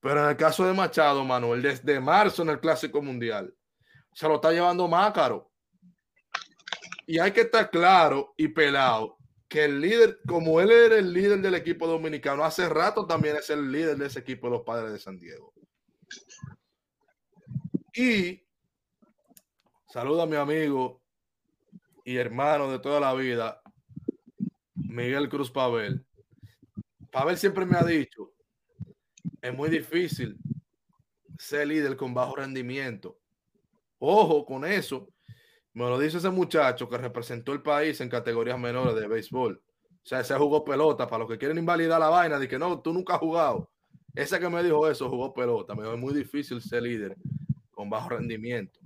[0.00, 3.54] Pero en el caso de Machado, Manuel, desde marzo en el Clásico Mundial,
[4.12, 5.50] se lo está llevando Mácaro.
[7.06, 9.16] Y hay que estar claro y pelado
[9.50, 13.50] que el líder, como él era el líder del equipo dominicano, hace rato también es
[13.50, 15.52] el líder de ese equipo de los padres de San Diego.
[17.92, 18.46] Y
[19.88, 21.02] saluda a mi amigo
[22.04, 23.60] y hermano de toda la vida,
[24.76, 26.06] Miguel Cruz Pavel.
[27.10, 28.32] Pavel siempre me ha dicho,
[29.42, 30.38] es muy difícil
[31.40, 33.18] ser líder con bajo rendimiento.
[33.98, 35.08] Ojo con eso.
[35.80, 39.62] Me lo dice ese muchacho que representó el país en categorías menores de béisbol.
[39.88, 41.06] O sea, ese jugó pelota.
[41.06, 43.70] Para los que quieren invalidar la vaina, de que no, tú nunca has jugado.
[44.14, 45.74] Ese que me dijo eso jugó pelota.
[45.74, 47.16] Me dijo, es muy difícil ser líder
[47.70, 48.78] con bajo rendimiento.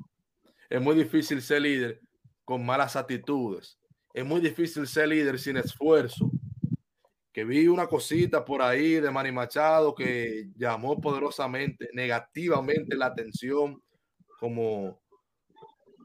[0.71, 2.01] Es muy difícil ser líder
[2.45, 3.77] con malas actitudes.
[4.13, 6.31] Es muy difícil ser líder sin esfuerzo
[7.33, 13.83] que vi una cosita por ahí de Manny Machado que llamó poderosamente, negativamente la atención,
[14.39, 15.03] como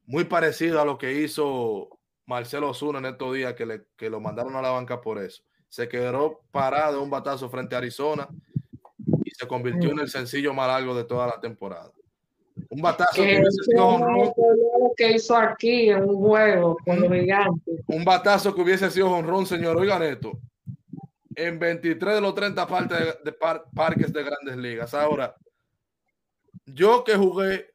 [0.09, 4.19] muy parecido a lo que hizo Marcelo Osuna en estos días, que, le, que lo
[4.19, 5.43] mandaron a la banca por eso.
[5.67, 8.27] Se quedó parado de un batazo frente a Arizona
[9.23, 11.91] y se convirtió en el sencillo más largo de toda la temporada.
[12.71, 14.33] Un batazo que, hubiese sido honrón.
[14.97, 17.79] que hizo aquí en un juego con los gigantes.
[17.85, 19.77] Un batazo que hubiese sido honrón, señor.
[19.77, 20.39] Oigan esto
[21.35, 23.31] en 23 de los 30 partes de,
[23.75, 24.91] parques de grandes ligas.
[24.95, 25.35] Ahora,
[26.65, 27.68] yo que jugué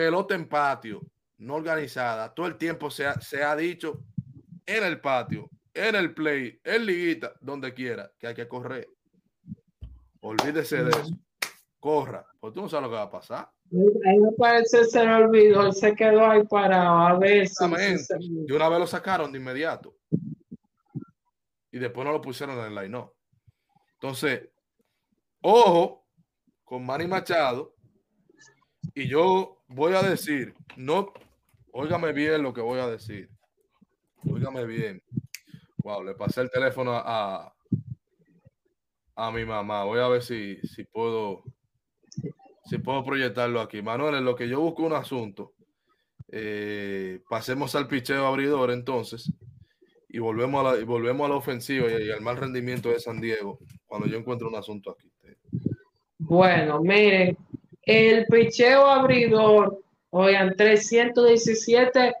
[0.00, 1.02] pelota en patio,
[1.36, 4.02] no organizada, todo el tiempo se ha, se ha dicho
[4.64, 8.88] en el patio, en el play, en liguita, donde quiera, que hay que correr.
[10.22, 11.18] Olvídese de eso.
[11.78, 13.40] Corra, porque tú no sabes lo que va a pasar.
[13.40, 17.64] A mí me parece se le olvidó, se quedó ahí parado a ver si.
[17.66, 19.96] De una vez lo sacaron de inmediato
[21.70, 23.14] y después no lo pusieron en el line no.
[23.94, 24.48] Entonces,
[25.42, 26.06] ojo
[26.64, 27.74] con Manny Machado.
[28.94, 31.12] Y yo voy a decir, no,
[31.72, 33.28] óigame bien lo que voy a decir.
[34.24, 35.02] Óigame bien.
[35.78, 37.52] Wow, le pasé el teléfono a,
[39.16, 39.84] a mi mamá.
[39.84, 41.42] Voy a ver si, si puedo
[42.70, 43.82] si puedo proyectarlo aquí.
[43.82, 45.54] Manuel, en lo que yo busco un asunto,
[46.28, 49.32] eh, pasemos al picheo abridor entonces
[50.08, 53.20] y volvemos a la, y volvemos a la ofensiva y, al mal rendimiento de San
[53.20, 55.10] Diego cuando yo encuentro un asunto aquí.
[56.18, 57.36] Bueno, miren,
[57.90, 62.14] el picheo abridor, oigan, 317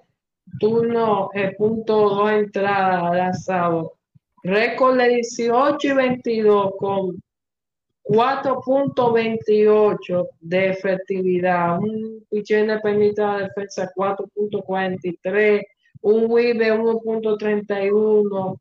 [0.58, 3.92] turnos, eh, punto dos entradas lanzado.
[4.42, 7.22] Récord de 18 y 22 con
[8.04, 11.78] 4.28 de efectividad.
[11.78, 15.60] Un picheo independiente de la defensa 4.43
[16.02, 18.58] un WIB de 1.31,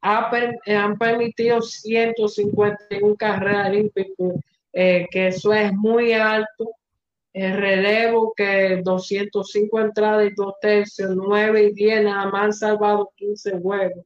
[0.00, 4.34] han permitido 151 carreras olímpicas,
[4.78, 6.70] eh, que eso es muy alto.
[7.32, 13.10] El relevo que 205 entradas y 2 tercios, 9 y 10, nada más han salvado
[13.16, 14.04] 15 juegos.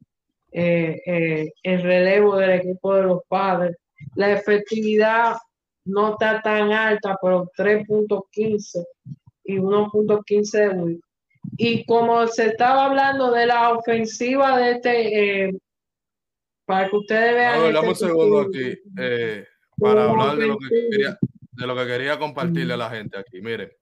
[0.53, 3.77] Eh, eh, el relevo del equipo de los padres.
[4.15, 5.37] La efectividad
[5.87, 8.85] no está tan alta, pero 3.15
[9.45, 11.01] y 1.15 de WIP.
[11.57, 15.59] Y como se estaba hablando de la ofensiva de este, eh,
[16.65, 17.61] para que ustedes vean.
[17.61, 19.45] Ver, este un segundo aquí, eh,
[19.81, 21.19] para hablar de lo, que quería,
[21.53, 23.41] de lo que quería compartirle a la gente aquí.
[23.41, 23.73] Miren,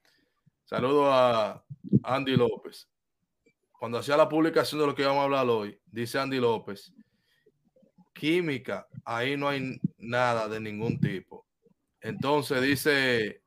[0.64, 1.64] saludo a
[2.02, 2.88] Andy López.
[3.78, 6.92] Cuando hacía la publicación de lo que íbamos a hablar hoy, dice Andy López
[8.18, 11.46] química, ahí no hay nada de ningún tipo.
[12.00, 13.42] Entonces dice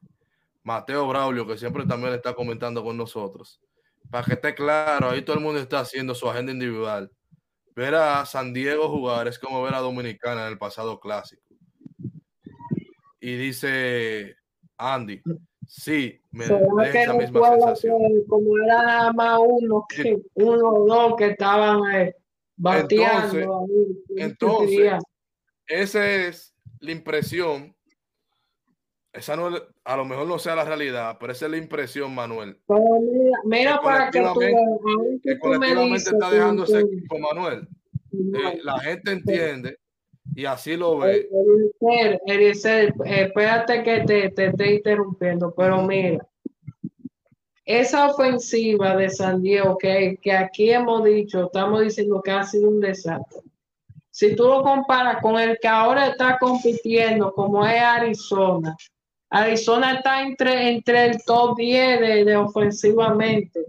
[0.64, 3.62] Mateo Braulio, que siempre también está comentando con nosotros,
[4.10, 7.12] para que esté claro, ahí todo el mundo está haciendo su agenda individual.
[7.76, 11.41] Ver a San Diego jugar es como ver a Dominicana en el pasado clásico.
[13.22, 14.36] Y dice
[14.78, 15.22] Andy,
[15.68, 18.02] sí, me da esa misma sensación.
[18.28, 22.16] como era nada más uno, que, uno o dos que estaban eh,
[22.58, 23.68] bateando.
[24.18, 24.94] Entonces,
[25.68, 27.76] esa es la impresión.
[29.14, 29.52] Esa no,
[29.84, 32.58] a lo mejor no sea la realidad, pero esa es la impresión, Manuel.
[33.44, 34.40] mira, para que tú,
[35.22, 37.68] que colectivamente está dejando ese equipo, Manuel.
[38.14, 39.81] Eh, la gente entiende
[40.36, 41.30] y así lo ve.
[42.26, 46.26] Eliezer, espérate que te, te esté interrumpiendo, pero mira,
[47.66, 52.70] esa ofensiva de San Diego que, que aquí hemos dicho, estamos diciendo que ha sido
[52.70, 53.42] un desastre.
[54.10, 58.76] Si tú lo comparas con el que ahora está compitiendo, como es Arizona,
[59.30, 63.66] Arizona está entre, entre el top 10 de, de ofensivamente.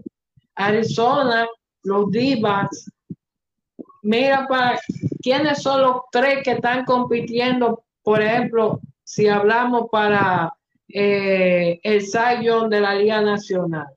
[0.55, 1.47] Arizona,
[1.83, 2.41] los d
[4.03, 4.79] mira para
[5.23, 10.53] quiénes son los tres que están compitiendo, por ejemplo, si hablamos para
[10.89, 13.87] eh, el Zion de la Liga Nacional.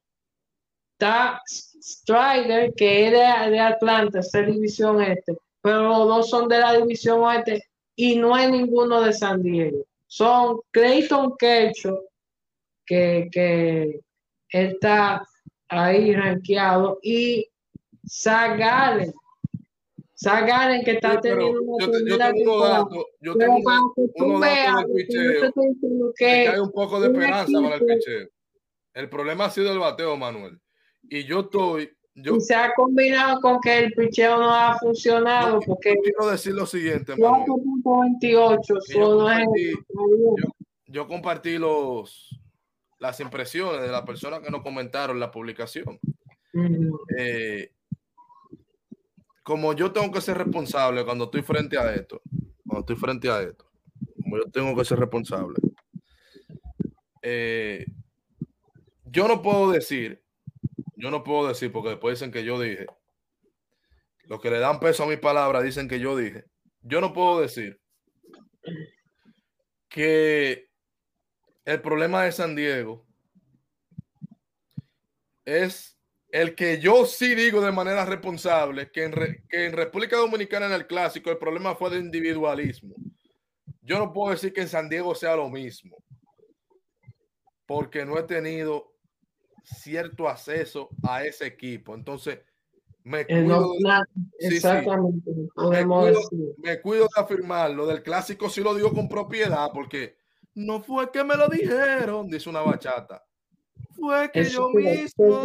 [0.92, 6.72] Está Strider, que es de, Atlanta, esta división este, pero los dos son de la
[6.74, 7.62] división oeste
[7.96, 9.84] y no hay ninguno de San Diego.
[10.06, 11.98] Son Clayton Kershaw,
[12.86, 14.00] que, que
[14.48, 15.26] está
[15.68, 17.48] ahí rankeado, y
[18.08, 18.56] Zach
[20.18, 25.52] Sagan que está teniendo una yo, yo tengo datos, yo tengo unos datos del picheo
[26.16, 28.28] que, hay un poco de esperanza con el picheo.
[28.94, 30.58] El problema ha sido el bateo, Manuel.
[31.02, 31.90] Y yo estoy.
[32.14, 35.60] Yo, y se ha combinado con que el picheo no ha funcionado.
[35.60, 37.42] Yo, porque quiero decir lo siguiente, Manuel.
[37.84, 39.72] 4.28 yo, compartí,
[40.86, 42.40] yo, compartí los,
[42.98, 46.00] las impresiones de las personas que nos comentaron la publicación.
[47.18, 47.70] eh,
[49.46, 52.20] como yo tengo que ser responsable cuando estoy frente a esto,
[52.66, 53.70] cuando estoy frente a esto,
[54.20, 55.54] como yo tengo que ser responsable,
[57.22, 57.86] eh,
[59.04, 60.20] yo no puedo decir,
[60.96, 62.86] yo no puedo decir, porque después dicen que yo dije,
[64.24, 66.46] los que le dan peso a mis palabras dicen que yo dije,
[66.82, 67.80] yo no puedo decir
[69.88, 70.68] que
[71.64, 73.06] el problema de San Diego
[75.44, 75.95] es
[76.30, 81.30] el que yo sí digo de manera responsable que en, República Dominicana en el clásico
[81.30, 82.94] el problema fue de individualismo.
[83.82, 85.96] Yo no puedo decir que en San Diego sea lo mismo,
[87.66, 88.92] porque no he tenido
[89.62, 91.94] cierto acceso a ese equipo.
[91.94, 92.40] Entonces,
[93.04, 93.72] me cuido,
[94.40, 95.30] exactamente,
[96.58, 100.18] me, cuido, de afirmar lo del clásico, sí lo digo con propiedad, porque
[100.56, 103.25] no fue que me lo dijeron, dice una bachata.
[103.98, 105.40] Fue que yo mismo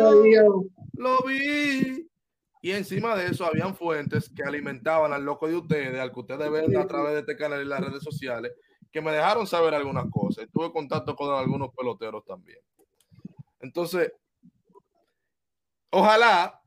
[0.93, 2.07] lo vi.
[2.63, 6.51] Y encima de eso, habían fuentes que alimentaban al loco de ustedes, al que ustedes
[6.51, 8.51] ven a través de este canal y las redes sociales,
[8.91, 10.47] que me dejaron saber algunas cosas.
[10.53, 12.59] Tuve contacto con algunos peloteros también.
[13.59, 14.11] Entonces,
[15.89, 16.61] ojalá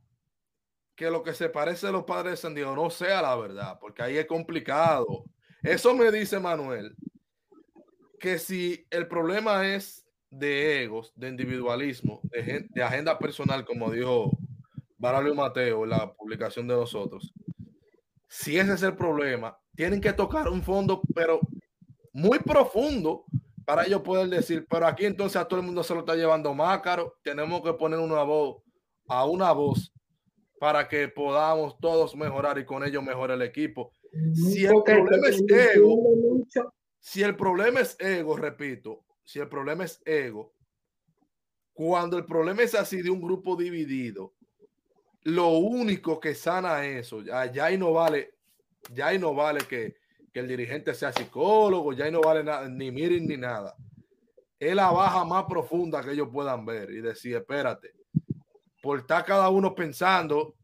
[0.97, 3.79] que lo que se parece a los padres de San Diego no sea la verdad,
[3.81, 5.25] porque ahí es complicado.
[5.63, 6.97] Eso me dice Manuel,
[8.19, 10.04] que si el problema es
[10.39, 14.37] de egos, de individualismo, de, de agenda personal, como dijo
[14.99, 17.33] Baralio Mateo en la publicación de nosotros,
[18.29, 21.41] si ese es el problema, tienen que tocar un fondo, pero
[22.13, 23.25] muy profundo
[23.65, 26.53] para ellos poder decir, pero aquí entonces a todo el mundo se lo está llevando
[26.55, 28.63] más caro, tenemos que poner una voz
[29.09, 29.93] a una voz
[30.59, 33.93] para que podamos todos mejorar y con ello mejorar el equipo.
[34.35, 35.97] Si el problema es ego,
[37.01, 40.53] si el problema es ego, repito, si el problema es ego,
[41.73, 44.33] cuando el problema es así de un grupo dividido,
[45.23, 48.35] lo único que sana eso, ya, ya ahí no vale,
[48.93, 49.97] ya ahí no vale que,
[50.33, 53.75] que el dirigente sea psicólogo, ya ahí no vale nada, ni miren ni nada.
[54.59, 57.93] Es la baja más profunda que ellos puedan ver y decir, espérate,
[58.83, 60.55] por estar cada uno pensando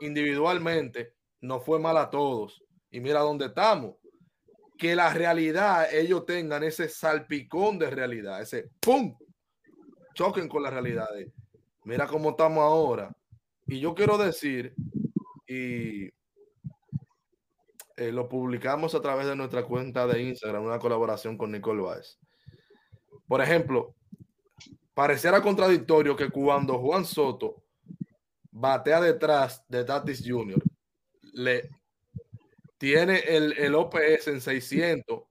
[0.00, 2.62] individualmente, no fue mal a todos.
[2.90, 3.99] Y mira dónde estamos
[4.80, 9.14] que la realidad, ellos tengan ese salpicón de realidad, ese ¡pum!
[10.14, 11.06] Choquen con la realidad.
[11.84, 13.14] mira cómo estamos ahora.
[13.66, 14.74] Y yo quiero decir,
[15.46, 16.06] y
[17.94, 22.18] eh, lo publicamos a través de nuestra cuenta de Instagram, una colaboración con Nicole Baez.
[23.28, 23.94] Por ejemplo,
[24.94, 27.62] pareciera contradictorio que cuando Juan Soto
[28.50, 30.62] batea detrás de Tatis Jr.,
[31.34, 31.68] le
[32.80, 35.24] tiene el, el OPS en 600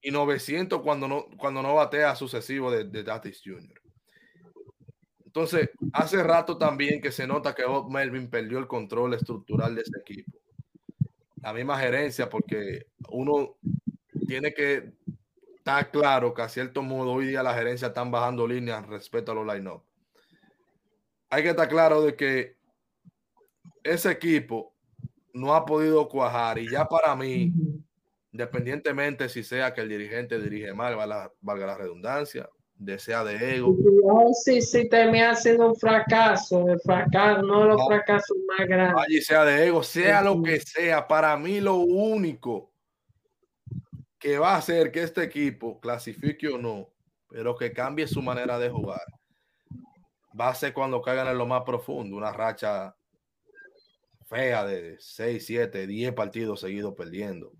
[0.00, 3.78] y 900 cuando no, cuando no batea sucesivo de, de Tatis Jr.
[5.26, 9.82] Entonces, hace rato también que se nota que Bob Melvin perdió el control estructural de
[9.82, 10.32] ese equipo.
[11.42, 13.58] La misma gerencia, porque uno
[14.26, 14.94] tiene que
[15.58, 19.34] estar claro que a cierto modo hoy día la gerencia están bajando líneas respecto a
[19.34, 19.82] los line-up.
[21.28, 22.56] Hay que estar claro de que
[23.84, 24.72] ese equipo
[25.32, 27.52] no ha podido cuajar y ya para mí,
[28.32, 30.96] independientemente si sea que el dirigente dirige mal,
[31.40, 33.76] valga la redundancia, desea de ego.
[34.04, 39.04] No, sí, sí, termina siendo un fracaso, el fracaso, no los fracasos más grandes.
[39.04, 42.72] Allí sea de ego, sea lo que sea, para mí lo único
[44.18, 46.88] que va a hacer que este equipo clasifique o no,
[47.28, 49.02] pero que cambie su manera de jugar,
[50.38, 52.94] va a ser cuando caigan en lo más profundo, una racha
[54.32, 57.52] fea de 6, 7, 10 partidos seguidos perdiendo.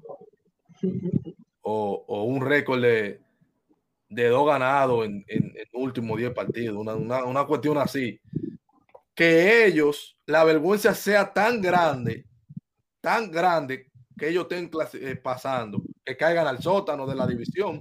[1.65, 3.21] O, o un récord de
[4.13, 8.21] de dos ganados en, en, en últimos 10 partidos, una, una, una, cuestión así.
[9.15, 12.27] Que ellos, la vergüenza sea tan grande,
[13.01, 17.81] tan grande, que ellos estén eh, pasando, que caigan al sótano de la división.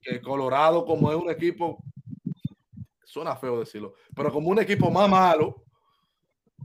[0.00, 1.82] Que Colorado, como es un equipo,
[3.04, 5.64] suena feo decirlo, pero como un equipo más malo,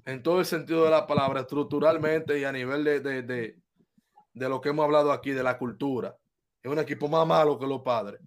[0.06, 4.60] en todo el sentido de la palabra, estructuralmente y a nivel de, de, de, lo
[4.60, 6.18] que hemos hablado aquí, de la cultura
[6.62, 8.22] es un equipo más malo que los padres.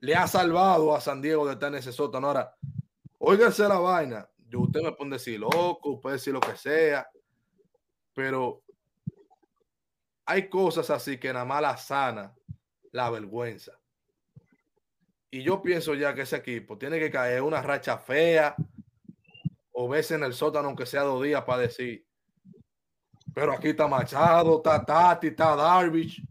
[0.00, 2.26] Le ha salvado a San Diego de estar en ese sótano.
[2.26, 2.56] Ahora,
[3.18, 4.28] óigase la vaina.
[4.48, 7.08] Yo, usted me puede decir loco, puede decir lo que sea,
[8.12, 8.62] pero
[10.26, 12.34] hay cosas así que nada más la sana
[12.90, 13.72] la vergüenza.
[15.30, 18.54] Y yo pienso ya que ese equipo tiene que caer una racha fea
[19.72, 22.06] o verse en el sótano, aunque sea dos días, para decir,
[23.34, 26.22] pero aquí está Machado, está Tati, está Darvish,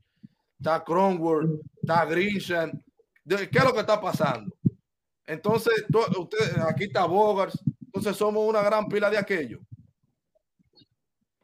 [0.57, 2.71] está Cronworth, está Grisham.
[3.27, 4.55] ¿Qué es lo que está pasando?
[5.25, 5.85] Entonces,
[6.17, 7.53] usted, aquí está Bogart.
[7.85, 9.59] Entonces, somos una gran pila de aquello.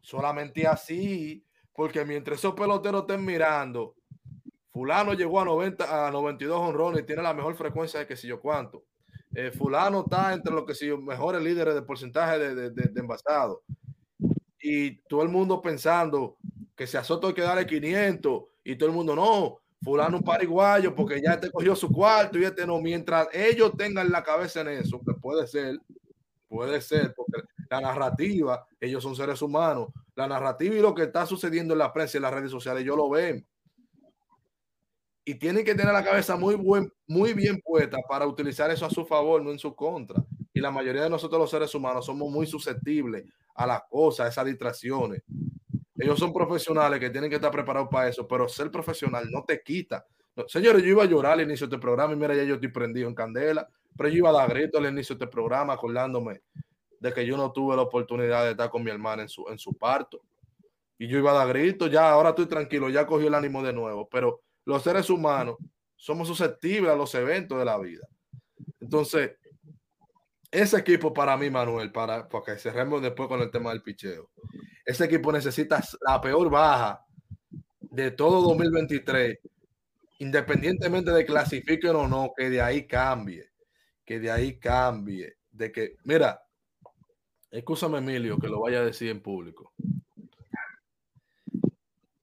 [0.01, 1.43] Solamente así,
[1.73, 3.95] porque mientras esos peloteros estén mirando,
[4.71, 8.27] Fulano llegó a 90 a 92 honrones y tiene la mejor frecuencia de que si
[8.27, 8.86] yo cuánto.
[9.39, 12.99] Eh, fulano está entre los que si mejores líderes de porcentaje de, de, de, de
[12.99, 13.61] envasado.
[14.59, 16.37] Y todo el mundo pensando
[16.75, 20.23] que si a Soto hay que darle 500 y todo el mundo no, fulano un
[20.23, 24.61] pariguayo porque ya te cogió su cuarto y este no, mientras ellos tengan la cabeza
[24.61, 25.77] en eso, que puede ser,
[26.47, 31.27] puede ser, porque la narrativa, ellos son seres humanos, la narrativa y lo que está
[31.27, 33.45] sucediendo en la prensa y en las redes sociales, ellos lo ven.
[35.27, 38.89] Y tienen que tener la cabeza muy, buen, muy bien puesta para utilizar eso a
[38.89, 40.23] su favor, no en su contra.
[40.53, 44.29] Y la mayoría de nosotros los seres humanos somos muy susceptibles a las cosas, a
[44.29, 45.21] esas distracciones.
[45.97, 49.61] Ellos son profesionales que tienen que estar preparados para eso, pero ser profesional no te
[49.61, 50.05] quita.
[50.47, 52.69] señores, yo iba a llorar al inicio de este programa y mira, ya yo estoy
[52.69, 53.67] prendido en candela,
[53.97, 56.39] pero yo iba a dar grito al inicio de este programa acordándome
[57.01, 59.57] de que yo no tuve la oportunidad de estar con mi hermana en su, en
[59.57, 60.21] su parto.
[60.97, 63.73] Y yo iba a dar grito, ya ahora estoy tranquilo, ya cogió el ánimo de
[63.73, 65.57] nuevo, pero los seres humanos
[65.95, 68.07] somos susceptibles a los eventos de la vida.
[68.79, 69.31] Entonces,
[70.51, 74.29] ese equipo para mí, Manuel, para, para que cerremos después con el tema del picheo
[74.87, 77.05] ese equipo necesita la peor baja
[77.81, 79.37] de todo 2023,
[80.19, 83.51] independientemente de clasifiquen o no, que de ahí cambie,
[84.05, 86.41] que de ahí cambie, de que, mira,
[87.51, 89.73] escúchame Emilio, que lo vaya a decir en público.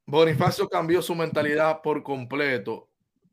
[0.07, 2.89] Bonifacio cambió su mentalidad por completo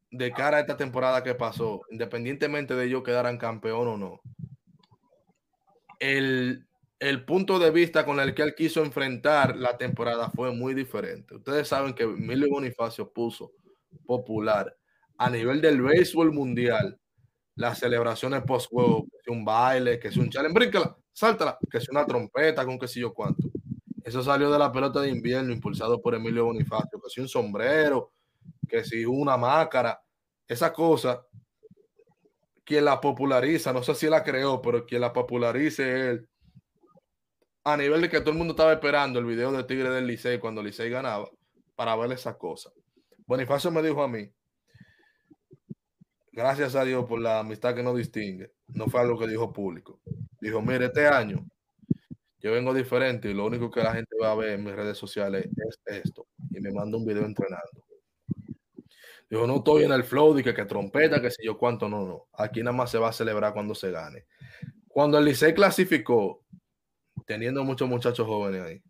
[0.10, 4.22] de cara a esta temporada que pasó, independientemente de ellos quedaran campeón o no.
[6.00, 6.66] El
[7.02, 11.36] el punto de vista con el que él quiso enfrentar la temporada fue muy diferente.
[11.36, 13.54] Ustedes saben que Emilio Bonifacio puso
[14.06, 14.78] popular
[15.18, 17.00] a nivel del béisbol mundial
[17.56, 22.06] las celebraciones post-juego, que un baile, que es un challenge, bríncala, sáltala, que es una
[22.06, 23.51] trompeta con qué sé yo cuánto.
[24.04, 28.14] Eso salió de la pelota de invierno impulsado por Emilio Bonifacio, que si un sombrero,
[28.68, 30.02] que si una máscara,
[30.48, 31.26] esa cosa,
[32.64, 36.28] quien la populariza, no sé si la creó, pero quien la popularice él
[37.64, 40.40] a nivel de que todo el mundo estaba esperando el video de Tigre del Licey
[40.40, 41.30] cuando Licey ganaba
[41.76, 42.74] para ver esas cosas.
[43.28, 44.32] Bonifacio me dijo a mí,
[46.32, 50.00] gracias a Dios por la amistad que nos distingue, no fue algo que dijo público.
[50.40, 51.46] Dijo, mire, este año
[52.42, 54.98] yo vengo diferente y lo único que la gente va a ver en mis redes
[54.98, 56.28] sociales es esto.
[56.50, 57.86] Y me manda un video entrenando.
[59.30, 62.06] Dijo, no estoy en el flow de que, que trompeta, que si yo cuánto, no,
[62.06, 62.28] no.
[62.34, 64.26] Aquí nada más se va a celebrar cuando se gane.
[64.88, 66.44] Cuando el Licey clasificó
[67.26, 68.82] teniendo muchos muchachos jóvenes ahí.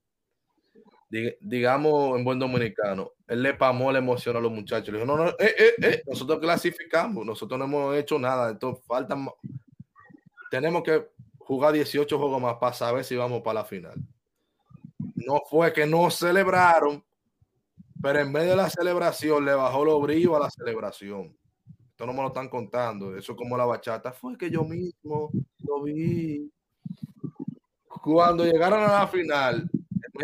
[1.42, 4.90] digamos en buen dominicano, él le pamó la emoción a los muchachos.
[4.94, 8.84] Le dijo, no, no, eh, eh, eh, nosotros clasificamos, nosotros no hemos hecho nada, entonces
[8.88, 9.28] faltan,
[10.50, 11.06] tenemos que
[11.52, 13.96] jugar 18 juegos más para saber si vamos para la final.
[15.16, 17.04] No fue que no celebraron,
[18.02, 21.38] pero en vez de la celebración le bajó los brillos a la celebración.
[21.90, 25.84] Esto no me lo están contando, eso como la bachata, fue que yo mismo lo
[25.84, 26.50] vi.
[28.02, 29.70] Cuando llegaron a la final,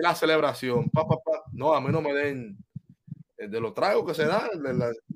[0.01, 1.05] la celebración, pa,
[1.51, 2.57] no, a mí no me den
[3.37, 4.47] eh, de los tragos que se dan,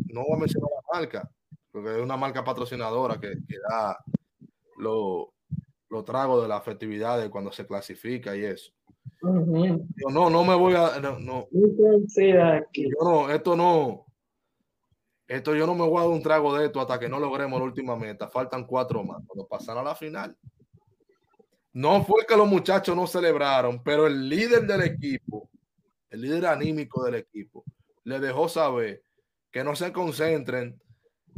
[0.09, 1.31] no voy a mencionar la marca,
[1.71, 3.33] porque es una marca patrocinadora que,
[3.69, 3.97] da
[4.75, 5.27] los
[6.05, 8.71] tragos de las festividades cuando se clasifica y eso.
[9.21, 10.99] Yo no, no me voy a.
[10.99, 11.47] No, no.
[11.51, 11.67] Yo
[13.01, 14.05] no, esto no.
[15.27, 17.59] Esto yo no me voy a dar un trago de esto hasta que no logremos
[17.59, 18.29] la última meta.
[18.29, 19.21] Faltan cuatro más.
[19.25, 20.35] Cuando pasan a la final,
[21.73, 25.49] no fue que los muchachos no celebraron, pero el líder del equipo,
[26.09, 27.63] el líder anímico del equipo,
[28.03, 29.03] le dejó saber
[29.51, 30.81] que no se concentren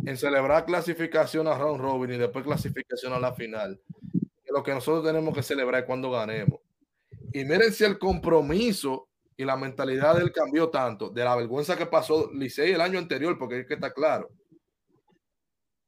[0.05, 3.79] en celebrar clasificación a round robin y después clasificación a la final.
[4.53, 6.59] Lo que nosotros tenemos que celebrar es cuando ganemos.
[7.33, 11.87] Y miren si el compromiso y la mentalidad del cambió tanto de la vergüenza que
[11.87, 14.29] pasó Licey el año anterior, porque es que está claro.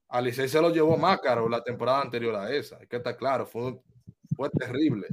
[0.09, 3.15] A Licey se lo llevó más caro la temporada anterior a esa, es que está
[3.15, 3.79] claro, fue
[4.35, 5.07] fue terrible.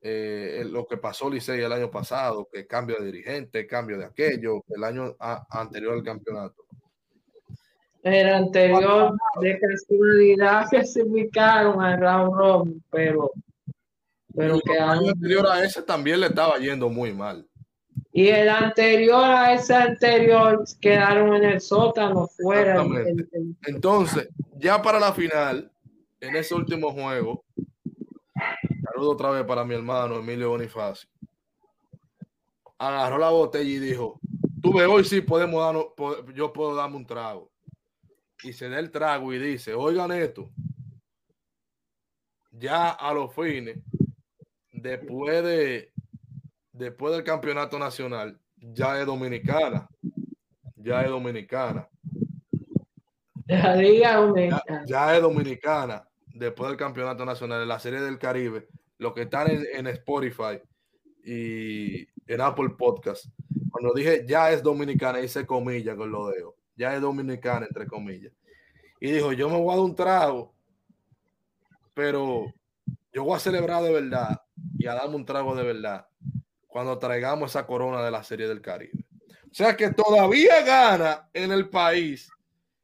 [0.00, 4.64] Eh, lo que pasó Licey el año pasado, que cambio de dirigente, cambio de aquello,
[4.68, 6.63] el año anterior al campeonato.
[8.04, 13.32] El anterior de casualidad clasificaron a Raúl Robin, pero,
[14.34, 17.46] pero que el año anterior a ese también le estaba yendo muy mal.
[18.12, 22.84] Y el anterior a ese anterior quedaron en el sótano fuera.
[23.66, 25.72] Entonces, ya para la final,
[26.20, 27.42] en ese último juego,
[28.94, 31.08] Saludo otra vez para mi hermano Emilio Bonifacio.
[32.78, 34.20] Agarró la botella y dijo:
[34.62, 35.86] Tuve hoy sí podemos darnos,
[36.34, 37.50] yo puedo darme un trago.
[38.44, 40.50] Y se da el trago y dice: Oigan esto.
[42.52, 43.78] Ya a los fines,
[44.70, 45.92] después de
[46.72, 49.88] después del campeonato nacional, ya es dominicana.
[50.76, 51.88] Ya es dominicana.
[53.46, 53.76] Ya,
[54.86, 58.68] ya es dominicana después del campeonato nacional en la serie del Caribe
[58.98, 60.60] los que están en, Spotify
[61.24, 63.26] y en Apple Podcast,
[63.70, 68.32] cuando dije ya es dominicana, hice comillas con lo dejo, ya es dominicana, entre comillas.
[69.00, 70.54] Y dijo, yo me voy a dar un trago,
[71.92, 72.52] pero
[73.12, 74.42] yo voy a celebrar de verdad
[74.78, 76.06] y a darme un trago de verdad
[76.66, 79.04] cuando traigamos esa corona de la Serie del Caribe.
[79.44, 82.28] O sea que todavía gana en el país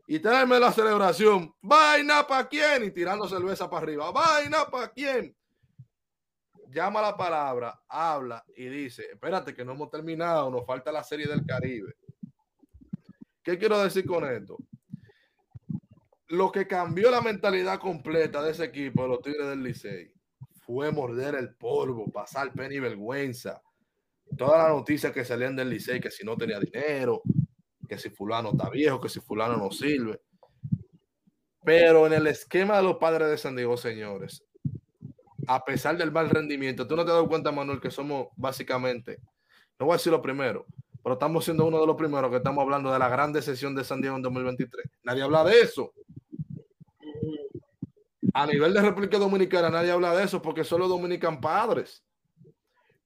[0.07, 1.53] y tráeme la celebración.
[1.61, 4.11] Vaina para quién y tirando cerveza para arriba.
[4.13, 5.35] Vaina para quién
[6.71, 11.27] llama la palabra, habla y dice, espérate que no hemos terminado, nos falta la serie
[11.27, 11.97] del Caribe.
[13.43, 14.57] ¿Qué quiero decir con esto?
[16.29, 20.13] Lo que cambió la mentalidad completa de ese equipo, de los Tigres del Licey,
[20.65, 23.61] fue morder el polvo, pasar pena y vergüenza.
[24.37, 27.23] Todas las noticias que salían del Licey, que si no tenía dinero,
[27.89, 30.21] que si fulano está viejo, que si fulano no sirve.
[31.65, 34.45] Pero en el esquema de los padres de San Diego, señores,
[35.47, 39.19] a pesar del mal rendimiento, tú no te has dado cuenta, Manuel, que somos básicamente,
[39.79, 40.67] no voy a decir lo primero,
[41.03, 43.85] pero estamos siendo uno de los primeros que estamos hablando de la gran decisión de
[43.85, 44.87] San Diego en 2023.
[45.05, 45.93] Nadie habla de eso.
[48.33, 52.05] A nivel de República Dominicana, nadie habla de eso porque solo dominican padres.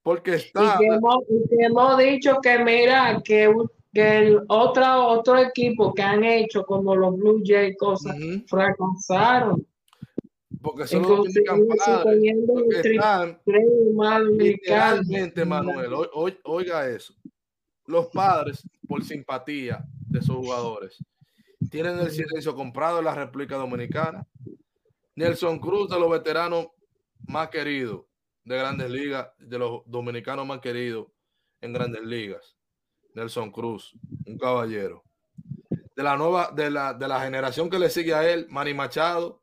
[0.03, 0.75] Porque está.
[0.75, 3.51] Y que hemos, dicho que, mira, que,
[3.91, 8.15] que el otro, otro equipo que han hecho, como los Blue Jays, cosas,
[8.47, 9.65] fracasaron
[10.65, 11.59] porque son los están
[14.35, 15.93] literalmente, Manuel,
[16.43, 17.13] oiga eso.
[17.85, 21.03] Los padres, por simpatía de sus jugadores,
[21.69, 24.27] tienen el silencio comprado en la República Dominicana.
[25.15, 26.67] Nelson Cruz, de los veteranos
[27.27, 28.05] más queridos
[28.43, 31.07] de grandes ligas, de los dominicanos más queridos
[31.61, 32.55] en grandes ligas.
[33.13, 33.93] Nelson Cruz,
[34.25, 35.03] un caballero.
[35.95, 39.41] De la nueva, de la, de la generación que le sigue a él, Manny Machado,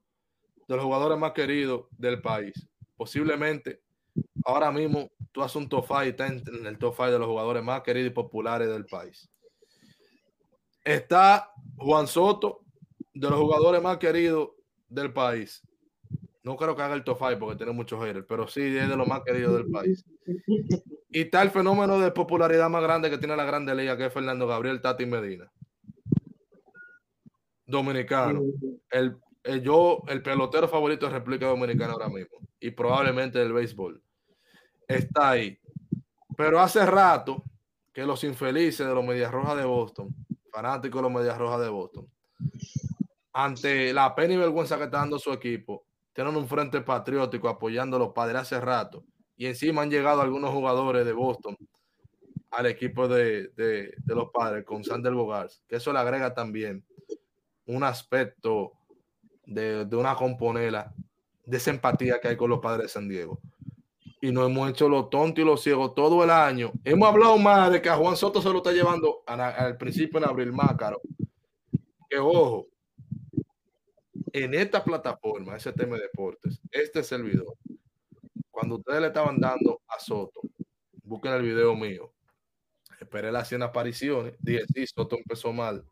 [0.68, 2.52] de los jugadores más queridos del país.
[2.96, 3.82] Posiblemente
[4.44, 7.28] ahora mismo tú haces un top 5 y está en, el top 5 de los
[7.28, 9.28] jugadores más queridos y populares del país.
[10.84, 12.60] Está Juan Soto,
[13.14, 14.50] de los jugadores más queridos
[14.88, 15.62] del país.
[16.42, 18.96] No creo que haga el top 5 porque tiene muchos haters, pero sí es de
[18.96, 20.04] los más queridos del país.
[21.10, 24.12] Y está el fenómeno de popularidad más grande que tiene la Grande Liga, que es
[24.12, 25.52] Fernando Gabriel Tati Medina.
[27.66, 28.42] Dominicano.
[28.90, 29.18] El
[29.62, 34.02] yo, el pelotero favorito de República Dominicana ahora mismo, y probablemente del béisbol,
[34.94, 35.58] está ahí.
[36.36, 37.44] Pero hace rato
[37.92, 40.14] que los infelices de los Medias Rojas de Boston,
[40.50, 42.08] fanáticos de los Medias Rojas de Boston,
[43.32, 47.96] ante la pena y vergüenza que está dando su equipo, tienen un frente patriótico apoyando
[47.96, 49.04] a los padres hace rato.
[49.36, 51.56] Y encima han llegado algunos jugadores de Boston
[52.50, 56.84] al equipo de, de, los padres con Sander Bogars, que eso le agrega también
[57.66, 58.72] un aspecto
[59.46, 60.92] de, de una componela
[61.46, 63.40] de esa empatía que hay con los padres de San Diego.
[64.22, 66.72] Y nos hemos hecho los tontos y los ciegos todo el año.
[66.84, 70.24] Hemos hablado más de que a Juan Soto se lo está llevando al principio en
[70.24, 71.00] abril más caro.
[72.08, 72.68] Que ojo,
[74.32, 77.56] en esta plataforma, ese tema de deportes, este servidor,
[78.48, 80.40] cuando ustedes le estaban dando a Soto,
[81.02, 82.12] busquen el video mío.
[83.00, 84.34] Esperé las 100 apariciones.
[84.38, 85.84] Dije, sí, Soto empezó mal.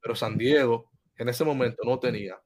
[0.00, 2.42] Pero San Diego en ese momento no tenía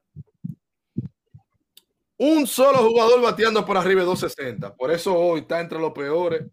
[2.21, 4.75] un solo jugador bateando por arriba de 260.
[4.75, 6.43] Por eso hoy está entre los peores.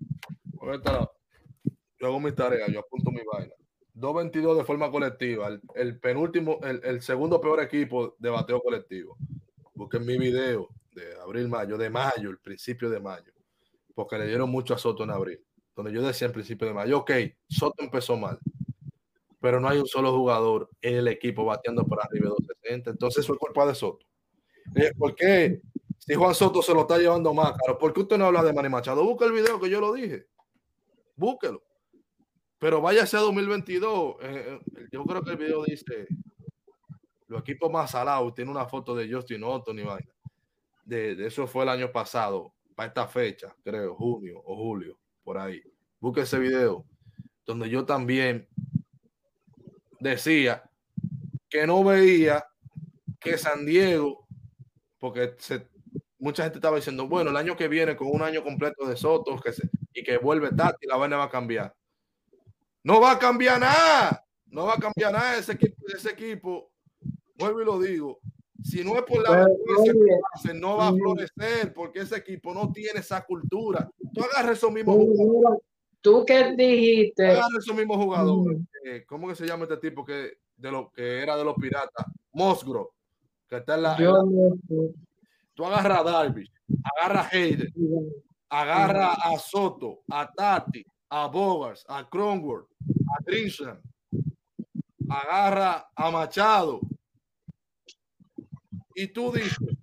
[2.01, 3.53] Yo hago mi tarea, yo apunto mi vaina.
[3.95, 5.51] 2.22 de forma colectiva.
[5.75, 9.19] El, penúltimo, el, segundo peor equipo de bateo colectivo.
[9.75, 13.31] Busquen mi video de abril, mayo, de mayo, el principio de mayo.
[13.95, 15.45] Porque le dieron mucho a Soto en abril.
[15.77, 17.11] Donde yo decía en principio de mayo, ok,
[17.47, 18.39] Soto empezó mal.
[19.39, 22.91] Pero no hay un solo jugador en el equipo bateando por arriba de 260.
[22.91, 24.08] Entonces fue culpa de Soto.
[24.99, 25.61] ¿Por qué?
[25.99, 28.53] Si Juan Soto se lo está llevando más caro, ¿por qué usted no habla de
[28.53, 29.05] Manny Machado?
[29.05, 30.27] Busca el video que yo lo dije.
[31.17, 31.63] Búsquelo.
[32.59, 34.17] Pero vaya a 2022.
[34.21, 36.09] Eh, eh, yo creo que el video dice
[37.27, 38.35] los equipos más salados.
[38.35, 40.13] Tiene una foto de Justin Otton y vaina.
[40.85, 45.63] De, eso fue el año pasado, para esta fecha, creo, junio o julio, por ahí.
[46.01, 46.87] Busque ese video,
[47.45, 48.49] donde yo también
[50.01, 50.63] decía
[51.51, 52.47] que no veía
[53.21, 54.28] que San Diego
[54.99, 55.35] porque
[56.19, 59.39] mucha gente estaba diciendo, bueno, el año que viene con un año completo de Soto
[59.39, 59.53] que
[59.95, 61.75] y que vuelve Tati, la vaina va a cambiar.
[62.83, 66.73] No va a cambiar nada, no va a cambiar nada ese equipo, ese equipo.
[67.35, 68.21] Vuelvo y lo digo,
[68.63, 73.01] si no es por la pues, no va a florecer porque ese equipo no tiene
[73.01, 73.89] esa cultura.
[74.13, 75.63] Tú agarras esos mismos jugadores.
[76.01, 77.27] ¿Tú qué dijiste?
[77.27, 78.59] Agarras esos mismos jugadores.
[78.85, 82.07] Eh, ¿Cómo que se llama este tipo que, de lo, que era de los piratas?
[82.33, 82.95] Mosgro
[83.49, 83.97] que está en la.
[85.55, 86.53] tú agarras a Darvish,
[86.85, 87.73] agarra a Hayden,
[88.49, 93.81] agarra a Soto, a Tati, a Bogars, a Cronworth, a Grisham,
[95.09, 96.81] agarra a Machado.
[98.95, 99.77] Y tú dices,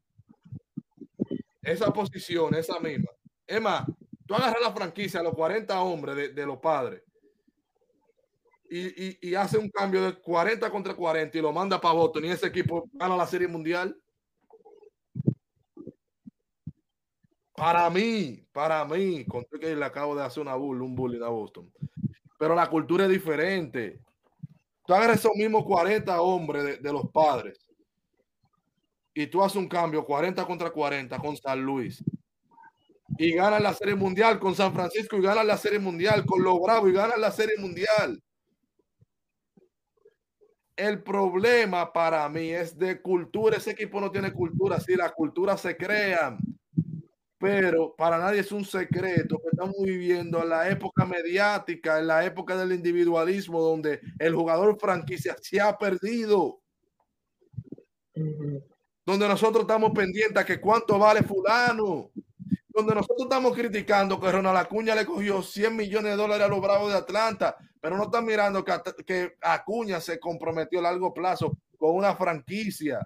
[1.61, 3.09] esa posición, esa misma.
[3.47, 3.85] Es más,
[4.25, 7.01] tú agarras la franquicia a los 40 hombres de, de los padres
[8.75, 12.47] y, hace un cambio de 40 contra 40 y lo manda para Boston y ese
[12.47, 13.97] equipo gana la Serie Mundial.
[17.55, 21.29] Para mí, para mí, conté que le acabo de hacer una bull, un bullying a
[21.29, 21.71] Boston.
[22.37, 24.01] Pero la cultura es diferente.
[24.85, 27.59] Tú agarras esos mismos 40 hombres de, los padres
[29.13, 32.03] y tú haces un cambio 40 contra 40 con San Luis
[33.17, 36.59] y ganas la Serie Mundial con San Francisco y ganas la Serie Mundial con los
[36.59, 38.21] Bravos y ganas la Serie Mundial.
[40.75, 43.57] El problema para mí es de cultura.
[43.57, 44.79] Ese equipo no tiene cultura.
[44.79, 46.37] Sí, la cultura se crea,
[47.37, 52.25] pero para nadie es un secreto que estamos viviendo en la época mediática, en la
[52.25, 56.61] época del individualismo, donde el jugador franquicia se ha perdido.
[59.05, 62.11] Donde nosotros estamos pendientes a que cuánto vale fulano.
[62.67, 66.59] Donde nosotros estamos criticando que Ronald Acuña le cogió 100 millones de dólares a los
[66.59, 67.55] Bravos de Atlanta
[67.85, 73.05] pero no están mirando que, Acuña se comprometió a largo plazo con una franquicia,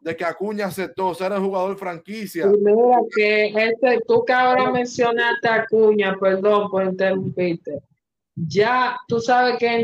[0.00, 2.46] de que Acuña aceptó ser el jugador franquicia.
[2.46, 7.82] mira que este, tú que ahora mencionaste a Acuña, perdón por interrumpirte,
[8.34, 9.80] ya tú sabes que,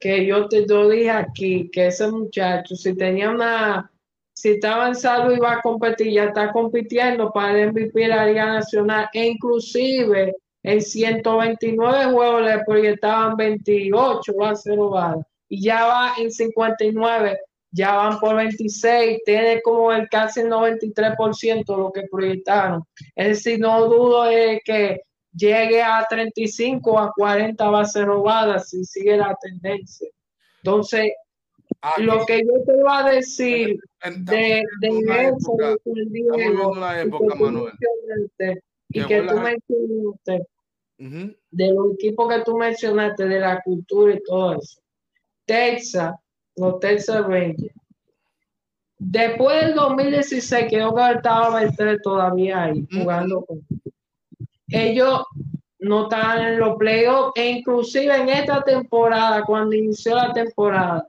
[0.00, 3.92] que yo te lo dije aquí, que ese muchacho, si tenía una,
[4.32, 8.24] si estaba en salud iba a competir, ya está compitiendo para el MVP de la
[8.24, 16.12] Liga Nacional, e inclusive en 129 juegos le proyectaban 28 bases robadas y ya va
[16.18, 17.38] en 59,
[17.70, 22.82] ya van por 26, tiene como el casi el 93% de lo que proyectaron.
[23.14, 25.00] Es decir, no dudo de que
[25.32, 30.08] llegue a 35 a 40 bases robadas si sigue la tendencia.
[30.62, 31.12] Entonces,
[31.98, 37.72] lo que yo te voy a decir de, de eso, de época, Manuel
[38.88, 40.46] y que tú mencionaste,
[41.50, 44.80] de los equipos que tú mencionaste, de la cultura y todo eso.
[45.44, 46.14] Texas,
[46.56, 47.74] los Texas Rangers.
[48.98, 53.60] Después del 2016, que yo estaba 23 todavía ahí jugando con
[54.68, 55.22] ellos.
[55.80, 61.08] no estaban en los playoffs e inclusive en esta temporada, cuando inició la temporada,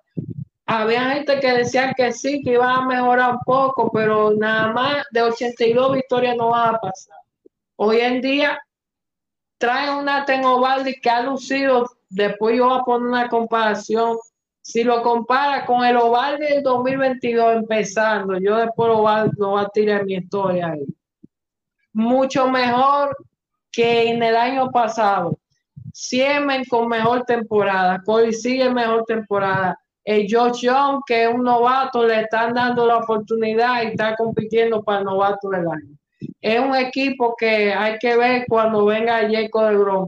[0.67, 5.05] había gente que decía que sí, que iba a mejorar un poco, pero nada más
[5.09, 7.18] de 82 victorias no va a pasar.
[7.81, 8.59] Hoy en día
[9.57, 14.17] trae una Tenovaldi que ha lucido, después yo voy a poner una comparación,
[14.61, 19.69] si lo compara con el oval del 2022 empezando, yo después lo va, lo a
[19.69, 20.85] tirar mi historia ahí.
[21.93, 23.15] Mucho mejor
[23.71, 25.39] que en el año pasado.
[25.93, 29.79] Siemen con mejor temporada, Cody sigue mejor temporada.
[30.03, 34.83] El Josh Young, que es un novato, le están dando la oportunidad y está compitiendo
[34.83, 35.98] para el novato del año.
[36.41, 40.07] Es un equipo que hay que ver cuando venga Jacob de Bron.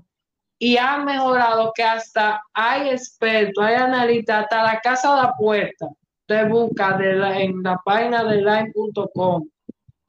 [0.60, 5.88] Y ha mejorado que hasta hay expertos, hay analistas, hasta la casa de la puerta.
[6.22, 9.48] Usted busca en la página de line.com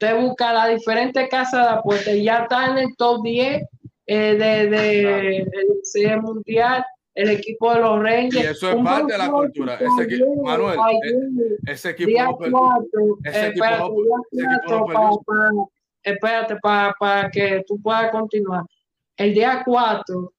[0.03, 3.63] Usted busca las diferentes casas de apuestas ya está en el top 10
[4.05, 5.47] eh, de, de,
[5.93, 6.85] de, mundial
[7.15, 8.33] el equipo de los Reyes.
[8.33, 9.75] Y eso es parte de la cultura.
[9.75, 12.85] Ese equipo, Manuel, eh, ese equipo no
[16.03, 18.65] Espérate, para que tú puedas continuar.
[19.15, 20.33] El día 4,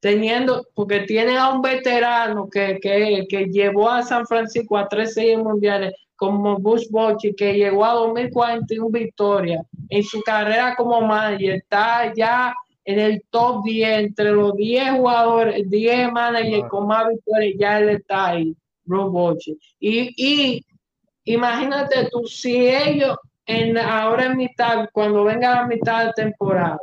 [0.00, 5.14] teniendo, porque tiene a un veterano que, que, que llevó a San Francisco a tres
[5.14, 11.56] series mundiales, como Bush Bochy, que llegó a 2041 victorias en su carrera como manager,
[11.56, 12.54] está ya
[12.84, 17.88] en el top 10, entre los 10 jugadores, 10 managers con más victorias, ya él
[17.90, 18.54] está ahí,
[18.84, 19.58] Bruce Bochy.
[19.78, 20.66] Y, y
[21.24, 23.16] imagínate tú, si ellos
[23.50, 26.78] en, ahora en mitad, cuando venga la mitad de temporada,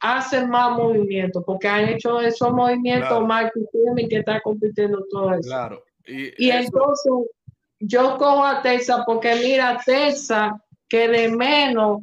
[0.00, 5.48] hacen más movimientos, porque han hecho esos movimientos más que que está compitiendo todo eso.
[5.48, 5.84] Claro.
[6.06, 7.12] Y, entonces
[7.78, 12.00] yo cojo a Tessa porque mira, Tessa que de menos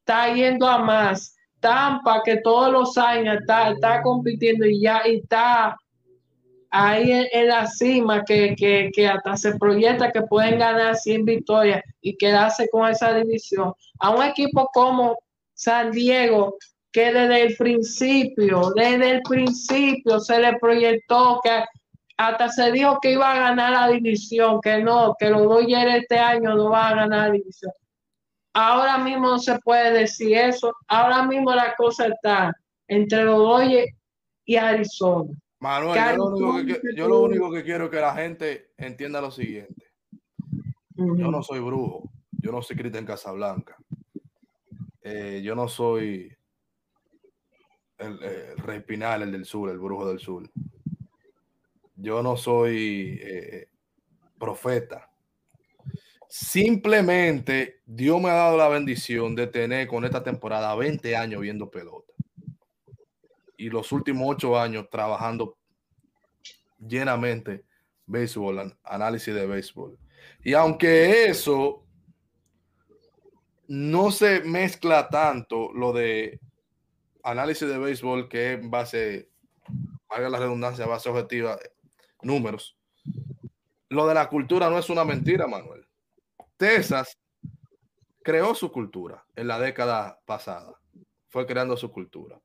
[0.00, 1.34] está yendo a más.
[1.60, 5.76] Tampa que todos los años está, está compitiendo y ya está
[6.70, 12.16] ahí en, la cima que, que, hasta se proyecta que pueden ganar 100 victorias y
[12.16, 13.72] quedarse con esa división.
[13.98, 15.16] A un equipo como
[15.54, 16.56] San Diego,
[16.92, 21.64] que desde el principio, desde el principio se le proyectó que
[22.16, 26.18] hasta se dijo que iba a ganar la división, que no, que los Dodgers este
[26.18, 27.72] año no van a ganar la división.
[28.54, 30.72] Ahora mismo no se puede decir eso.
[30.88, 32.52] Ahora mismo la cosa está
[32.88, 33.92] entre los Dodgers
[34.44, 35.30] y Arizona.
[35.60, 36.16] Manuel,
[36.96, 39.86] yo lo, único que, quiero es que la gente entienda lo siguiente.
[40.94, 43.76] Yo no soy brujo, yo no soy Cristian Casablanca,
[45.02, 46.32] eh, yo no soy
[47.98, 50.48] el, el, Rey Pinal, el del sur, el brujo del sur
[51.98, 53.68] yo no soy eh,
[54.38, 55.10] profeta.
[56.28, 61.70] Simplemente Dios me ha dado la bendición de tener con esta temporada 20 años viendo
[61.70, 62.07] pelota.
[63.58, 65.58] Y los últimos 8 años trabajando
[66.78, 67.64] llenamente
[68.06, 69.98] béisbol, análisis de béisbol.
[70.42, 71.84] Y aunque eso
[73.66, 76.40] no se mezcla tanto lo de
[77.22, 79.28] análisis de béisbol que es base,
[80.08, 81.58] valga la redundancia, base objetiva,
[82.22, 82.78] números.
[83.90, 85.84] Lo de la cultura no es una mentira, Manuel.
[86.56, 87.18] Texas
[88.22, 90.78] creó su cultura en la década pasada.
[91.28, 92.40] Fue creando su cultura.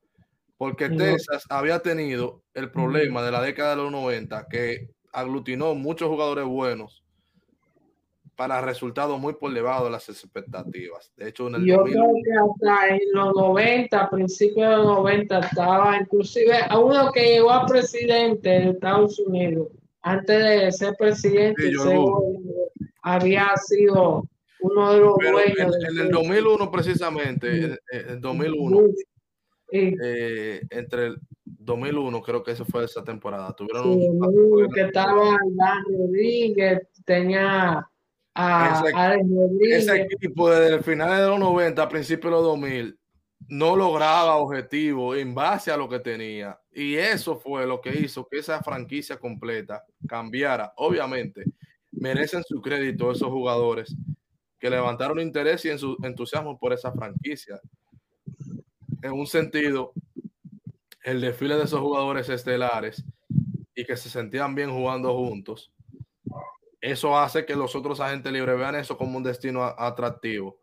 [0.63, 6.07] Porque Texas había tenido el problema de la década de los 90 que aglutinó muchos
[6.07, 7.03] jugadores buenos
[8.37, 11.11] para resultados muy por debajo de las expectativas.
[11.17, 15.39] De hecho, en el yo creo que hasta en los 90, principios de los 90,
[15.39, 19.67] estaba inclusive a uno que llegó a presidente de Estados Unidos,
[20.01, 21.73] antes de ser presidente,
[23.01, 24.23] había sido
[24.61, 25.75] uno de los dueños.
[25.89, 28.79] En, el 2001, precisamente, en, el 2001,
[29.73, 33.53] eh, entre el 2001, creo que eso fue esa temporada.
[33.53, 37.87] Tuvieron que estaba Dan Rodríguez, tenía
[39.61, 42.99] ese, equipo desde el final de los 90 a principios de los 2000
[43.49, 46.59] no lograba objetivos en base a lo que tenía.
[46.71, 50.73] Y eso fue lo que hizo que esa franquicia completa cambiara.
[50.77, 51.43] Obviamente,
[51.91, 53.95] merecen su crédito esos jugadores
[54.59, 57.59] que levantaron interés y en su entusiasmo por esa franquicia.
[59.03, 59.93] En un sentido,
[61.03, 63.03] el desfile de esos jugadores estelares
[63.75, 65.71] y que se sentían bien jugando juntos
[66.83, 70.59] eso hace que los otros agentes libres vean eso como un destino atractivo.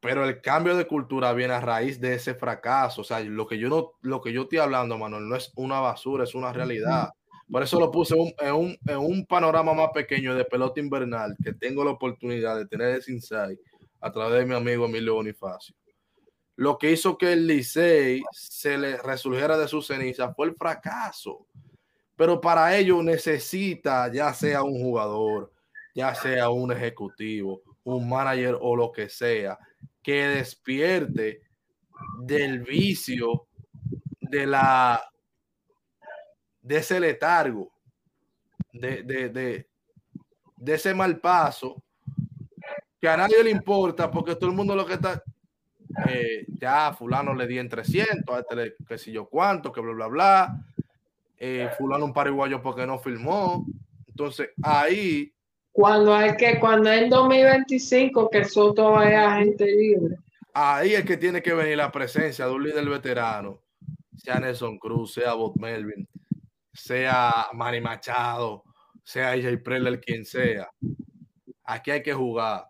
[0.00, 3.02] Pero el cambio de cultura viene a raíz de ese fracaso.
[3.02, 5.78] O sea, lo que yo no, lo que yo estoy hablando, Manuel, no es una
[5.78, 7.10] basura, es una realidad.
[7.48, 11.52] Por eso lo puse en, un, en un panorama más pequeño de pelota invernal, que
[11.52, 13.60] tengo la oportunidad de tener ese insight
[14.00, 15.76] a través de mi amigo Emilio Bonifacio.
[16.56, 21.46] Lo que hizo que el Licey se le resurgiera de su ceniza fue el fracaso.
[22.16, 25.52] Pero para ello necesita ya sea un jugador,
[25.94, 29.58] ya sea un ejecutivo, un manager o lo que sea,
[30.02, 31.42] que despierte
[32.20, 33.46] del vicio
[34.20, 35.02] de la
[36.60, 37.72] de ese letargo,
[38.72, 39.68] de, de,
[40.56, 41.82] de ese mal paso
[43.00, 45.24] que a nadie le importa porque todo el mundo lo que está
[46.08, 49.80] eh, ya fulano le di en 300, a este le, qué sé yo cuánto, que
[49.80, 50.64] bla, bla, bla.
[51.38, 53.66] Eh, fulano un paraguayo porque no filmó.
[54.06, 55.32] Entonces, ahí...
[55.72, 60.16] Cuando hay que, cuando es en 2025 que Soto es agente libre.
[60.52, 63.62] Ahí es que tiene que venir la presencia de un líder veterano,
[64.14, 66.06] sea Nelson Cruz, sea Bob Melvin,
[66.74, 68.62] sea Manny Machado,
[69.02, 70.68] sea AJ Preller, quien sea.
[71.64, 72.66] Aquí hay que jugar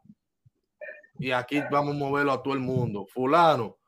[1.23, 3.07] y aquí vamos a moverlo a todo el mundo.
[3.07, 3.79] Fulano,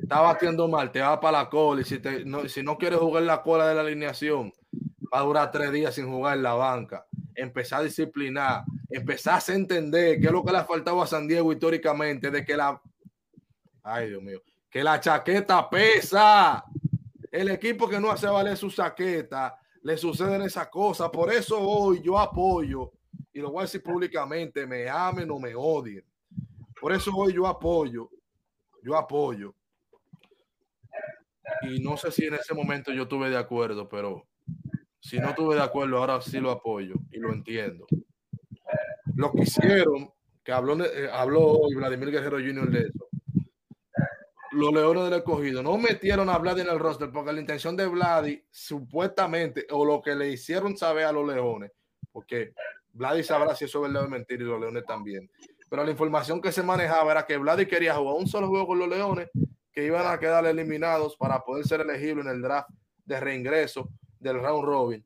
[0.00, 3.24] está batiendo mal, te va para la cola y si, no, si no quieres jugar
[3.24, 4.52] la cola de la alineación,
[5.12, 7.04] va a durar tres días sin jugar en la banca.
[7.34, 11.26] Empezar a disciplinar, empezar a entender qué es lo que le ha faltado a San
[11.26, 12.80] Diego históricamente, de que la...
[13.82, 16.64] Ay, Dios mío, que la chaqueta pesa.
[17.32, 21.10] El equipo que no hace valer su chaqueta, le suceden esas cosas.
[21.10, 22.92] Por eso hoy yo apoyo,
[23.32, 26.04] y lo voy a decir públicamente, me amen o me odien
[26.80, 28.10] por eso hoy yo apoyo,
[28.82, 29.54] yo apoyo.
[31.62, 34.26] Y no sé si en ese momento yo estuve de acuerdo, pero
[35.00, 37.86] si no estuve de acuerdo, ahora sí lo apoyo y lo entiendo.
[39.14, 40.10] Lo que hicieron,
[40.44, 42.70] que habló, eh, habló hoy Vladimir Guerrero Jr.
[42.70, 43.08] de eso,
[44.52, 47.86] los Leones del Escogido no metieron a Vladi en el roster porque la intención de
[47.86, 51.72] Vladi, supuestamente, o lo que le hicieron saber a los Leones,
[52.10, 52.52] porque
[52.92, 55.30] Vladi sabrá si eso es verdad o mentira y los Leones también,
[55.68, 58.78] pero la información que se manejaba era que Vladi quería jugar un solo juego con
[58.78, 59.28] los Leones,
[59.72, 62.70] que iban a quedar eliminados para poder ser elegibles en el draft
[63.04, 65.04] de reingreso del round robin.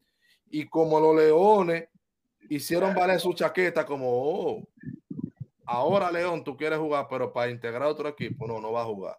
[0.50, 1.88] Y como los Leones
[2.48, 4.68] hicieron valer su chaqueta como, oh,
[5.64, 9.16] ahora León, tú quieres jugar, pero para integrar otro equipo, no, no va a jugar.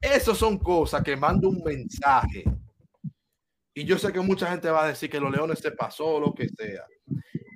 [0.00, 2.44] Esas son cosas que mandan un mensaje.
[3.74, 6.34] Y yo sé que mucha gente va a decir que los Leones se pasó, lo
[6.34, 6.86] que sea.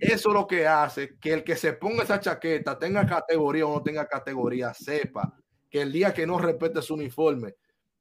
[0.00, 3.74] Eso es lo que hace que el que se ponga esa chaqueta, tenga categoría o
[3.74, 5.36] no tenga categoría, sepa
[5.68, 7.54] que el día que no respete su uniforme,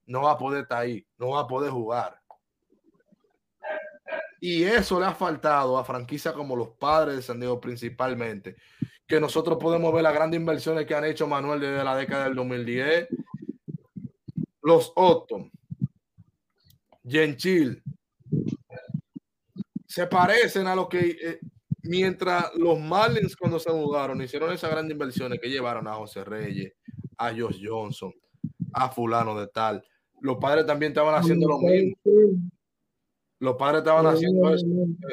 [0.06, 2.20] no va a poder estar ahí, no va a poder jugar.
[4.40, 8.56] Y eso le ha faltado a franquicias como los padres de San Diego principalmente,
[9.06, 12.36] que nosotros podemos ver las grandes inversiones que han hecho Manuel desde la década del
[12.36, 13.10] 2010.
[14.62, 15.50] Los Otto,
[17.04, 17.84] Gentil,
[19.86, 21.40] se parecen a lo que eh,
[21.90, 26.74] mientras los Marlins cuando se jugaron hicieron esas grandes inversiones que llevaron a José Reyes,
[27.18, 28.14] a Josh Johnson,
[28.74, 29.84] a fulano de tal,
[30.22, 31.96] los padres también estaban haciendo lo mismo.
[33.40, 34.66] Los padres estaban haciendo eso,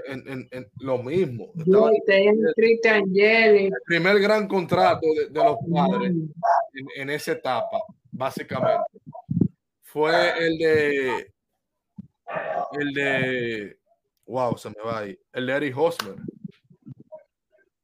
[0.09, 1.53] en, lo mismo.
[3.67, 6.13] el primer gran contrato de, los padres
[6.97, 7.79] en, esa etapa,
[8.11, 8.83] básicamente,
[9.81, 10.13] fue
[10.45, 11.33] el de
[12.73, 13.79] el de
[14.27, 16.17] wow, se me va ahí, el de Eric Hosmer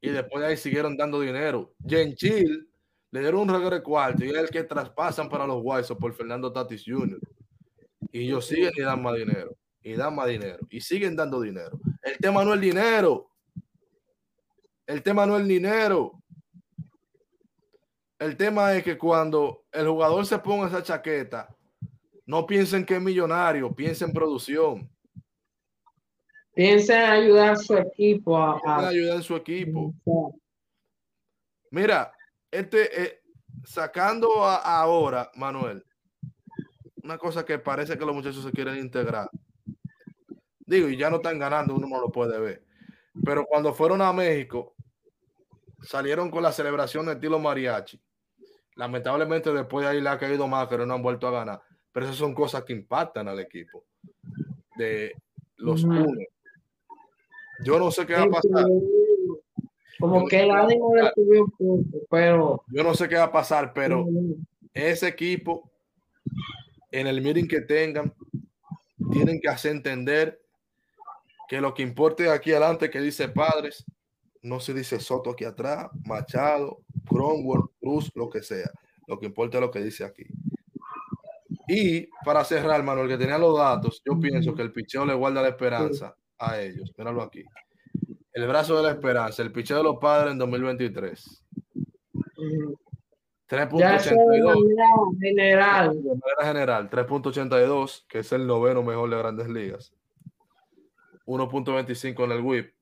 [0.03, 1.73] y después de ahí siguieron dando dinero.
[1.87, 2.69] Gentil
[3.13, 6.13] le dieron un regalo de cuarto y es el que traspasan para los White por
[6.13, 7.21] Fernando Tatis Jr.
[8.11, 11.79] Y ellos siguen y dan más dinero, y dan más dinero, y siguen dando dinero.
[12.03, 13.31] El tema no es el dinero.
[14.87, 16.21] El tema no es el dinero.
[18.19, 21.55] El tema es que cuando el jugador se ponga esa chaqueta,
[22.27, 24.92] no piensen que es millonario, piensen en producción.
[26.55, 28.37] Piensa en ayudar a su equipo.
[28.37, 29.95] A, ayudar a su equipo.
[31.71, 32.13] Mira,
[32.51, 33.23] este, eh,
[33.65, 35.85] sacando ahora, Manuel,
[37.03, 39.31] una cosa que parece que los muchachos se quieren integrar.
[40.61, 42.65] Digo, y ya no están ganando, uno no lo puede ver.
[43.25, 44.75] Pero cuando fueron a México,
[45.83, 48.01] salieron con la celebración de estilo mariachi.
[48.77, 51.63] Lamentablemente después de ahí le ha caído más, pero no han vuelto a ganar.
[51.93, 53.85] Pero esas son cosas que impactan al equipo.
[54.77, 55.15] De
[55.57, 56.07] los unos
[57.65, 58.67] yo no sé qué va a pasar.
[59.99, 62.65] Como que el ánimo le subió un punto, pero.
[62.69, 64.07] Yo no sé qué va a pasar, pero
[64.75, 65.71] ese equipo,
[66.91, 68.13] en el meeting que tengan,
[69.13, 70.41] tienen que hacer entender
[71.49, 73.85] que lo que importa es aquí adelante, que dice padres,
[74.43, 78.71] no se dice Soto aquí atrás, Machado, Cromwell, Cruz, lo que sea.
[79.07, 80.25] Lo que importa es lo que dice aquí.
[81.69, 85.43] Y para cerrar, Manuel, que tenía los datos, yo pienso que el picheo le guarda
[85.43, 86.93] la esperanza a ellos.
[86.97, 87.45] Míralo aquí.
[88.33, 91.45] El brazo de la esperanza, el picheo de los padres en 2023.
[93.49, 95.19] 3.82.
[95.21, 96.01] general.
[96.41, 99.93] General, 3.82, que es el noveno mejor de grandes ligas.
[101.27, 102.73] 1.25 en el whip.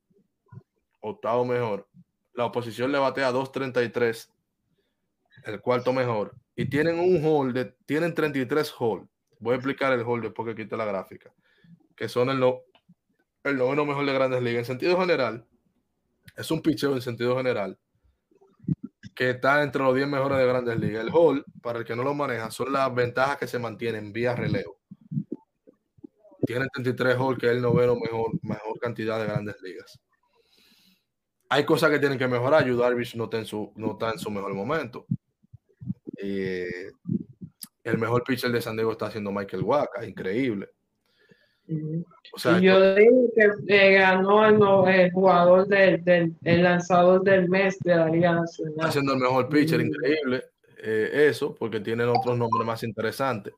[1.01, 1.89] Octavo mejor.
[2.35, 4.31] La oposición le batea 2.33.
[5.47, 6.37] El cuarto mejor.
[6.55, 9.09] Y tienen un hold, de, tienen 33 hold.
[9.41, 11.33] Voy a explicar el hold después que quite la gráfica.
[11.97, 12.61] Que son el, no,
[13.45, 14.61] el noveno mejor de grandes ligas.
[14.61, 15.47] En sentido general,
[16.37, 17.79] es un picheo en sentido general
[19.15, 21.05] que está entre los 10 mejores de grandes ligas.
[21.05, 24.35] El hall, para el que no lo maneja, son las ventajas que se mantienen vía
[24.35, 24.79] relevo.
[26.47, 30.01] Tiene 33 hall, que es el noveno mejor, mejor cantidad de grandes ligas.
[31.51, 32.65] Hay cosas que tienen que mejorar.
[32.65, 35.05] Yu Darvish no está en su, no está en su mejor momento.
[36.17, 36.93] Eh,
[37.85, 40.71] el mejor pitcher de San Diego está haciendo Michael Waka, increíble.
[42.33, 43.29] O sea, yo digo
[43.67, 44.47] que ganó
[44.89, 48.75] el, jugador del, del el lanzador del mes de la Liga Nacional.
[48.77, 50.45] Está siendo el mejor pitcher, increíble.
[50.83, 53.53] Eh, eso, porque tienen otros nombres más interesantes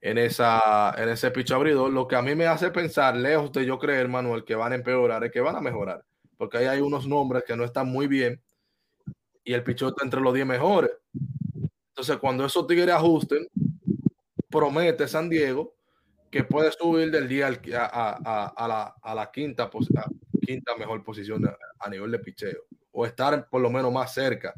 [0.00, 1.92] en, esa, en ese pitch abridor.
[1.92, 4.76] Lo que a mí me hace pensar, lejos de yo creer, Manuel, que van a
[4.76, 6.04] empeorar, es que van a mejorar.
[6.36, 8.40] Porque ahí hay unos nombres que no están muy bien
[9.44, 10.92] y el pichón está entre los 10 mejores.
[11.88, 13.46] Entonces, cuando esos tigres ajusten,
[14.48, 15.74] promete San Diego
[16.30, 19.68] que puede subir del día a, la, quinta,
[20.46, 21.44] quinta mejor posición
[21.78, 24.54] a, nivel de picheo o estar por lo menos más cerca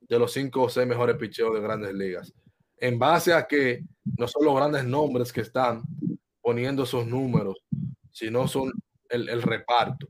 [0.00, 2.32] de los cinco o seis mejores picheos de grandes ligas.
[2.78, 3.84] En base a que
[4.16, 5.82] no son los grandes nombres que están
[6.40, 7.56] poniendo esos números,
[8.12, 8.72] sino son
[9.08, 10.06] el, reparto.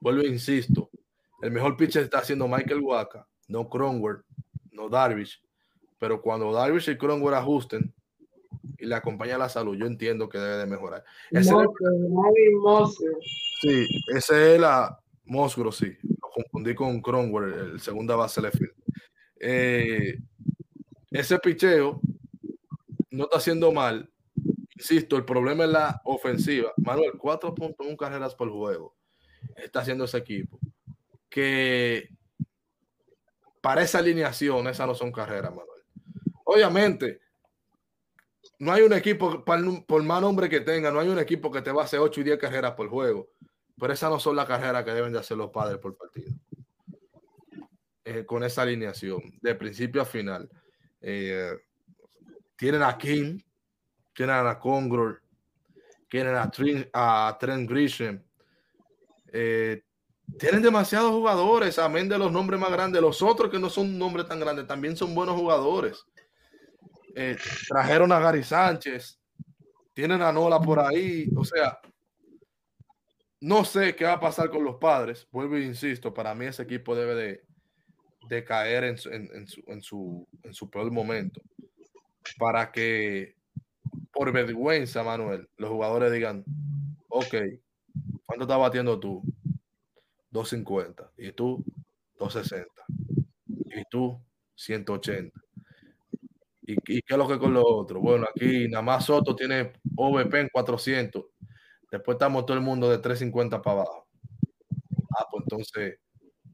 [0.00, 0.90] Vuelvo e insisto,
[1.40, 4.22] el mejor pitcher está haciendo Michael Waka, no Cronwell,
[4.72, 5.40] no Darvish.
[5.98, 7.94] Pero cuando Darvish y Cronwell ajusten,
[8.78, 11.04] y le acompaña la salud, yo entiendo que debe de mejorar.
[11.30, 11.54] Ese
[13.60, 15.96] sí, ese es la Mosgro, sí.
[16.02, 18.72] Lo confundí con Cromwell, el segunda base de field.
[19.40, 20.18] Eh,
[21.10, 22.00] ese picheo
[23.10, 24.10] no está haciendo mal.
[24.76, 26.72] Insisto, el problema es la ofensiva.
[26.76, 28.94] Manuel, 4.1 carreras por juego
[29.56, 30.58] está haciendo ese equipo.
[31.28, 32.08] Que
[33.60, 35.82] para esa alineación, esas no son carreras, Manuel.
[36.44, 37.20] Obviamente,
[38.58, 41.70] no hay un equipo, por, más nombre que tenga, no hay un equipo que te
[41.70, 43.30] va a hacer 8 y 10 carreras por juego.
[43.78, 46.32] Pero esas no son las carreras que deben de hacer los padres por partido.
[48.04, 50.48] Eh, con esa alineación, de principio a final.
[51.00, 51.56] Eh,
[52.56, 53.38] tienen a King,
[54.14, 55.22] tienen a Congror,
[56.08, 58.20] tienen a, a Trent Grisham.
[59.32, 59.82] Eh,
[60.38, 63.00] tienen demasiados jugadores, amén de los nombres más grandes.
[63.00, 66.04] Los otros que no son nombres tan grandes también son buenos jugadores.
[67.20, 69.18] Eh, trajeron a Gary Sánchez,
[69.92, 71.80] tienen a Nola por ahí, o sea,
[73.40, 76.62] no sé qué va a pasar con los padres, vuelvo e insisto, para mí ese
[76.62, 77.42] equipo debe
[78.28, 81.40] de, caer en su, en, su, peor momento,
[82.38, 83.34] para que
[84.12, 86.44] por vergüenza, Manuel, los jugadores digan,
[87.08, 87.34] ok,
[88.26, 89.24] ¿cuánto estás batiendo tú?
[90.30, 91.64] 250, y tú
[92.16, 92.70] 260,
[93.76, 94.22] y tú
[94.54, 95.47] 180
[96.68, 98.02] ¿Y, qué es lo que con los otros?
[98.02, 101.24] Bueno, aquí nada más Soto tiene OVP en 400.
[101.90, 104.06] Después estamos todo el mundo de 350 para abajo.
[105.18, 105.98] Ah, pues entonces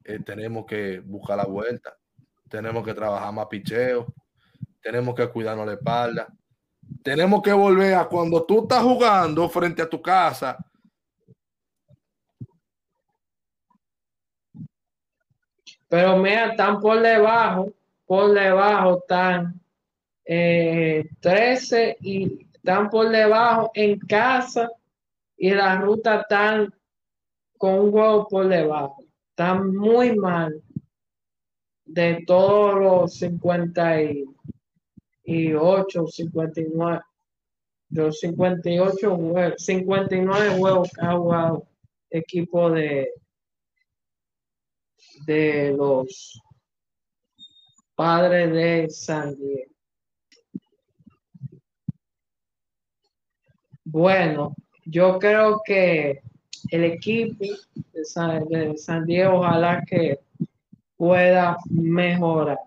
[0.05, 1.97] eh, tenemos que buscar la vuelta.
[2.49, 4.07] Tenemos que trabajar más picheo.
[4.81, 6.29] Tenemos que cuidarnos la espalda.
[7.03, 10.57] Tenemos que volver a cuando tú estás jugando frente a tu casa.
[15.89, 17.73] Pero mira, están por debajo,
[18.07, 19.64] por debajo están
[20.25, 24.71] eh, 13 y están por debajo en casa
[25.37, 26.73] y la ruta están
[27.59, 29.05] con un juego por debajo.
[29.31, 30.63] Están muy mal
[31.85, 37.01] de todos los 58, 59,
[37.91, 41.67] los 58 juegos, 59 juegos que ha jugado
[42.11, 43.13] equipo de
[45.27, 46.41] de los
[47.95, 49.74] padres de San Diego.
[53.95, 54.57] Bueno,
[54.87, 56.21] yo creo que
[56.73, 57.45] el equipo
[57.93, 60.19] de San, Diego ojalá que
[60.97, 62.59] pueda mejorar.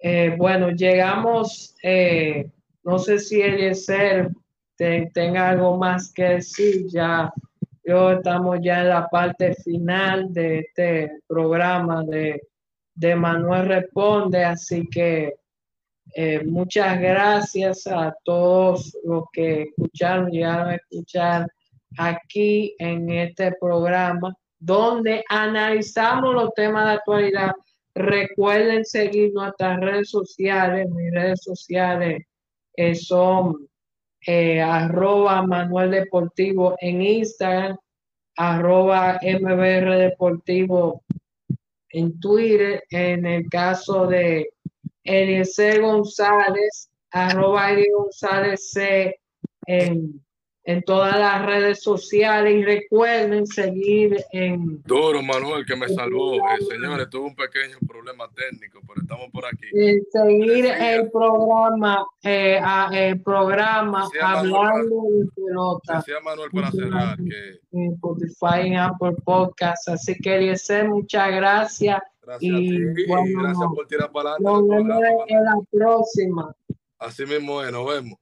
[0.00, 2.50] Eh, bueno, llegamos, eh,
[2.82, 4.32] no sé si Eliezer
[4.76, 7.32] tenga algo más que decir, ya
[7.84, 12.42] yo estamos ya en la parte final de este programa de,
[12.96, 15.36] de Manuel Responde, así que
[16.14, 21.46] eh, muchas gracias a todos los que escucharon, llegaron a escuchar
[21.96, 27.52] aquí en este programa, donde analizamos los temas de actualidad
[27.98, 30.88] Recuerden seguir nuestras redes sociales.
[30.88, 32.22] Mis redes sociales
[32.76, 33.68] eh, son
[34.24, 37.76] eh, arroba Manuel Deportivo en Instagram,
[38.36, 41.02] arroba MBR Deportivo
[41.88, 42.84] en Twitter.
[42.90, 44.50] En el caso de
[45.08, 49.18] Eliezer González, arroba González C
[49.66, 50.20] en
[50.68, 54.82] en todas las redes sociales y recuerden seguir en...
[54.82, 56.34] Duro, Manuel, que me salvó.
[56.34, 59.66] Eh, señores, tuve un pequeño problema técnico, pero estamos por aquí.
[60.12, 62.60] seguir el programa, eh,
[62.92, 65.96] el programa Hablando de Pelota.
[65.96, 67.60] Decía Manuel para cerrar que...
[67.72, 69.88] En Spotify, en Apple Podcasts.
[69.88, 71.98] Así que, Eliezer, muchas gracias.
[72.28, 74.60] Gracias y, Bueno, gracias por tirar para adelante.
[74.60, 76.54] Nos vemos en la próxima.
[76.98, 78.18] Así mismo es, nos vemos.